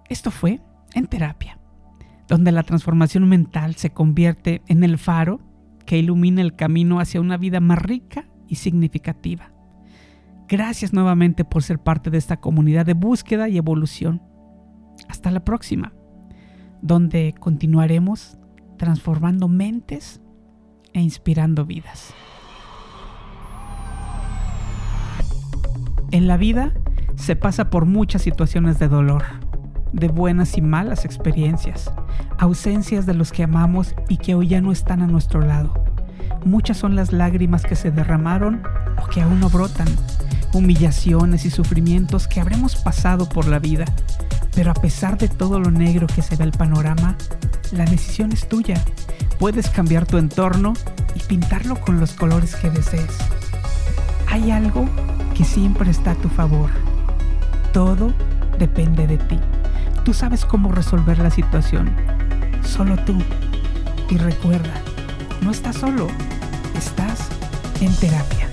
Esto 0.08 0.30
fue 0.30 0.60
en 0.94 1.06
terapia, 1.06 1.58
donde 2.28 2.52
la 2.52 2.62
transformación 2.62 3.28
mental 3.28 3.74
se 3.74 3.90
convierte 3.90 4.62
en 4.68 4.84
el 4.84 4.98
faro 4.98 5.40
que 5.84 5.98
ilumina 5.98 6.42
el 6.42 6.54
camino 6.54 7.00
hacia 7.00 7.20
una 7.20 7.36
vida 7.36 7.60
más 7.60 7.78
rica 7.80 8.28
y 8.48 8.56
significativa. 8.56 9.52
Gracias 10.48 10.92
nuevamente 10.92 11.44
por 11.44 11.62
ser 11.62 11.80
parte 11.80 12.10
de 12.10 12.18
esta 12.18 12.38
comunidad 12.38 12.86
de 12.86 12.94
búsqueda 12.94 13.48
y 13.48 13.58
evolución. 13.58 14.22
Hasta 15.08 15.30
la 15.30 15.44
próxima, 15.44 15.92
donde 16.82 17.34
continuaremos 17.38 18.38
transformando 18.76 19.48
mentes 19.48 20.20
e 20.92 21.00
inspirando 21.00 21.64
vidas. 21.64 22.14
En 26.12 26.28
la 26.28 26.36
vida 26.36 26.72
se 27.16 27.34
pasa 27.34 27.70
por 27.70 27.84
muchas 27.86 28.22
situaciones 28.22 28.78
de 28.78 28.88
dolor 28.88 29.45
de 29.96 30.08
buenas 30.08 30.58
y 30.58 30.60
malas 30.60 31.04
experiencias, 31.06 31.90
ausencias 32.38 33.06
de 33.06 33.14
los 33.14 33.32
que 33.32 33.42
amamos 33.42 33.94
y 34.08 34.18
que 34.18 34.34
hoy 34.34 34.48
ya 34.48 34.60
no 34.60 34.70
están 34.70 35.00
a 35.00 35.06
nuestro 35.06 35.40
lado. 35.40 35.72
Muchas 36.44 36.76
son 36.76 36.94
las 36.94 37.12
lágrimas 37.12 37.62
que 37.62 37.76
se 37.76 37.90
derramaron 37.90 38.62
o 39.02 39.06
que 39.08 39.22
aún 39.22 39.40
no 39.40 39.48
brotan, 39.48 39.88
humillaciones 40.52 41.46
y 41.46 41.50
sufrimientos 41.50 42.28
que 42.28 42.40
habremos 42.40 42.76
pasado 42.76 43.28
por 43.28 43.48
la 43.48 43.58
vida, 43.58 43.84
Pero 44.54 44.70
a 44.70 44.74
pesar 44.74 45.18
de 45.18 45.28
todo 45.28 45.60
lo 45.60 45.70
negro 45.70 46.06
que 46.06 46.22
se 46.22 46.34
ve 46.34 46.44
el 46.44 46.52
panorama, 46.52 47.14
la 47.72 47.84
decisión 47.84 48.32
es 48.32 48.48
tuya. 48.48 48.82
Puedes 49.38 49.68
cambiar 49.68 50.06
tu 50.06 50.16
entorno 50.16 50.72
y 51.14 51.20
pintarlo 51.20 51.78
con 51.78 52.00
los 52.00 52.12
colores 52.12 52.56
que 52.56 52.70
desees. 52.70 53.18
Hay 54.30 54.50
algo 54.50 54.86
que 55.34 55.44
siempre 55.44 55.90
está 55.90 56.12
a 56.12 56.14
tu 56.14 56.30
favor. 56.30 56.70
Todo 57.74 58.14
depende 58.58 59.06
de 59.06 59.18
ti. 59.18 59.38
Tú 60.06 60.14
sabes 60.14 60.44
cómo 60.44 60.70
resolver 60.70 61.18
la 61.18 61.32
situación. 61.32 61.92
Solo 62.62 62.94
tú. 62.96 63.18
Y 64.08 64.16
recuerda, 64.18 64.72
no 65.42 65.50
estás 65.50 65.78
solo, 65.78 66.06
estás 66.76 67.28
en 67.80 67.92
terapia. 67.96 68.45